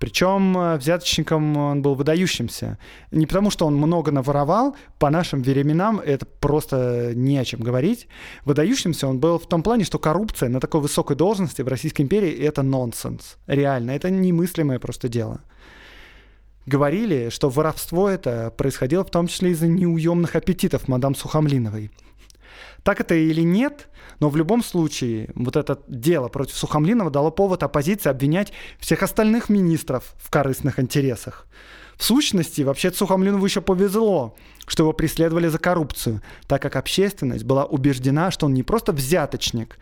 Причем 0.00 0.58
э, 0.58 0.76
взяточником 0.78 1.56
он 1.56 1.82
был 1.82 1.94
выдающимся. 1.94 2.78
Не 3.12 3.26
потому, 3.26 3.50
что 3.50 3.66
он 3.66 3.76
много 3.76 4.10
наворовал, 4.10 4.74
по 4.98 5.10
нашим 5.10 5.40
временам 5.44 6.00
это 6.00 6.26
просто 6.26 7.12
не 7.14 7.38
о 7.38 7.44
чем 7.44 7.60
говорить. 7.60 8.08
Выдающимся 8.44 9.06
он 9.06 9.20
был 9.20 9.38
в 9.38 9.46
том 9.46 9.62
плане, 9.62 9.84
что 9.84 10.00
коррупция 10.00 10.48
на 10.48 10.58
такой 10.58 10.80
высокой 10.80 11.14
должности 11.14 11.62
в 11.62 11.68
Российской 11.68 12.02
империи– 12.02 12.32
это 12.44 12.62
нонсенс. 12.62 13.36
Реально, 13.46 13.92
это 13.92 14.10
немыслимое 14.10 14.80
просто 14.80 15.08
дело 15.08 15.42
говорили, 16.68 17.30
что 17.30 17.48
воровство 17.48 18.08
это 18.08 18.52
происходило 18.56 19.04
в 19.04 19.10
том 19.10 19.26
числе 19.26 19.50
из-за 19.50 19.66
неуемных 19.66 20.36
аппетитов 20.36 20.86
мадам 20.86 21.14
Сухомлиновой. 21.14 21.90
Так 22.82 23.00
это 23.00 23.14
или 23.14 23.42
нет, 23.42 23.88
но 24.20 24.30
в 24.30 24.36
любом 24.36 24.62
случае 24.62 25.30
вот 25.34 25.56
это 25.56 25.80
дело 25.88 26.28
против 26.28 26.56
Сухомлинова 26.56 27.10
дало 27.10 27.30
повод 27.30 27.62
оппозиции 27.62 28.10
обвинять 28.10 28.52
всех 28.78 29.02
остальных 29.02 29.48
министров 29.48 30.14
в 30.18 30.30
корыстных 30.30 30.78
интересах. 30.78 31.46
В 31.96 32.04
сущности, 32.04 32.62
вообще 32.62 32.92
Сухомлинову 32.92 33.44
еще 33.44 33.60
повезло, 33.60 34.36
что 34.66 34.84
его 34.84 34.92
преследовали 34.92 35.48
за 35.48 35.58
коррупцию, 35.58 36.22
так 36.46 36.62
как 36.62 36.76
общественность 36.76 37.44
была 37.44 37.64
убеждена, 37.64 38.30
что 38.30 38.46
он 38.46 38.54
не 38.54 38.62
просто 38.62 38.92
взяточник, 38.92 39.78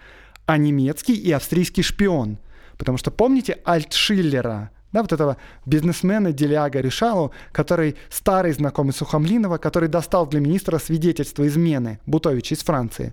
а 0.47 0.57
немецкий 0.57 1.14
и 1.14 1.30
австрийский 1.32 1.82
шпион. 1.82 2.39
Потому 2.78 2.97
что 2.97 3.11
помните 3.11 3.59
Альтшиллера, 3.64 4.70
да, 4.97 5.03
вот 5.03 5.12
этого 5.12 5.36
бизнесмена 5.66 6.32
Деляга 6.32 6.80
Решалу, 6.80 7.30
который 7.53 7.97
старый 8.09 8.53
знакомый 8.53 8.94
Сухомлинова, 8.94 9.59
который 9.59 9.90
достал 9.90 10.26
для 10.26 10.40
министра 10.40 10.78
свидетельство 10.78 11.47
измены 11.47 11.99
Бутовича 12.07 12.55
из 12.55 12.62
Франции. 12.62 13.12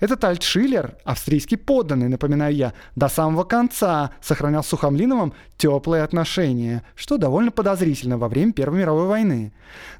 Этот 0.00 0.24
Альтшиллер, 0.24 0.96
австрийский 1.04 1.56
подданный, 1.56 2.08
напоминаю 2.08 2.56
я, 2.56 2.72
до 2.96 3.08
самого 3.08 3.44
конца 3.44 4.10
сохранял 4.20 4.64
с 4.64 4.68
Сухомлиновым 4.68 5.32
теплые 5.56 6.02
отношения, 6.02 6.82
что 6.96 7.16
довольно 7.16 7.52
подозрительно 7.52 8.18
во 8.18 8.28
время 8.28 8.52
Первой 8.52 8.80
мировой 8.80 9.06
войны. 9.06 9.52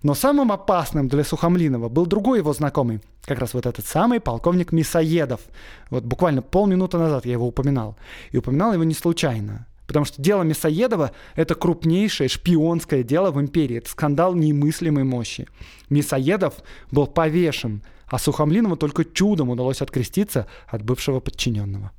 Но 0.03 0.15
самым 0.15 0.51
опасным 0.51 1.07
для 1.07 1.23
Сухомлинова 1.23 1.89
был 1.89 2.07
другой 2.07 2.39
его 2.39 2.53
знакомый, 2.53 3.01
как 3.25 3.39
раз 3.39 3.55
вот 3.55 3.67
этот 3.67 3.87
самый 3.87 4.19
полковник 4.19 4.73
Мисоедов. 4.73 5.43
Вот 5.91 6.03
буквально 6.03 6.43
полминуты 6.43 6.99
назад 6.99 7.25
я 7.25 7.33
его 7.33 7.47
упоминал. 7.47 7.97
И 8.33 8.39
упоминал 8.39 8.73
его 8.73 8.83
не 8.83 8.95
случайно. 8.95 9.69
Потому 9.91 10.05
что 10.05 10.23
дело 10.23 10.45
Мясоедова— 10.45 11.11
это 11.35 11.57
крупнейшее 11.57 12.29
шпионское 12.29 13.03
дело 13.03 13.33
в 13.33 13.41
империи. 13.41 13.79
Это 13.79 13.91
скандал 13.91 14.37
немыслимой 14.37 15.03
мощи. 15.03 15.49
Мясоедов 15.89 16.55
был 16.93 17.09
повешен, 17.09 17.83
а 18.07 18.21
Сухомлинову 18.21 18.77
только 18.77 19.05
чудом 19.05 19.51
удалось 19.51 19.83
откреститься 19.83 20.47
от 20.69 20.85
бывшего 20.85 21.19
подчиненного. 21.19 21.91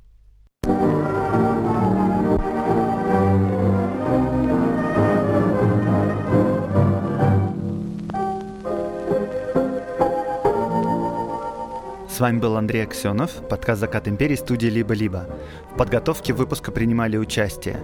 С 12.12 12.20
вами 12.20 12.40
был 12.40 12.58
Андрей 12.58 12.84
Аксенов, 12.84 13.30
подкаст 13.48 13.80
«Закат 13.80 14.06
империи» 14.06 14.36
студии 14.36 14.66
«Либо-либо». 14.66 15.26
В 15.72 15.78
подготовке 15.78 16.34
выпуска 16.34 16.70
принимали 16.70 17.16
участие 17.16 17.80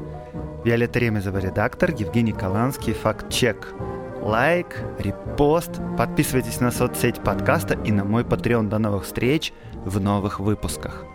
Виолетта 0.67 0.99
Ремезова, 0.99 1.39
редактор, 1.39 1.93
Евгений 1.93 2.35
Каланский, 2.35 2.93
факт-чек. 2.93 3.73
Лайк, 4.21 4.85
репост, 4.99 5.81
подписывайтесь 5.97 6.61
на 6.61 6.71
соцсеть 6.71 7.23
подкаста 7.23 7.73
и 7.87 7.91
на 7.91 8.05
мой 8.05 8.23
Patreon. 8.23 8.69
До 8.69 8.79
новых 8.79 9.05
встреч 9.05 9.55
в 9.87 9.99
новых 9.99 10.41
выпусках. 10.41 11.07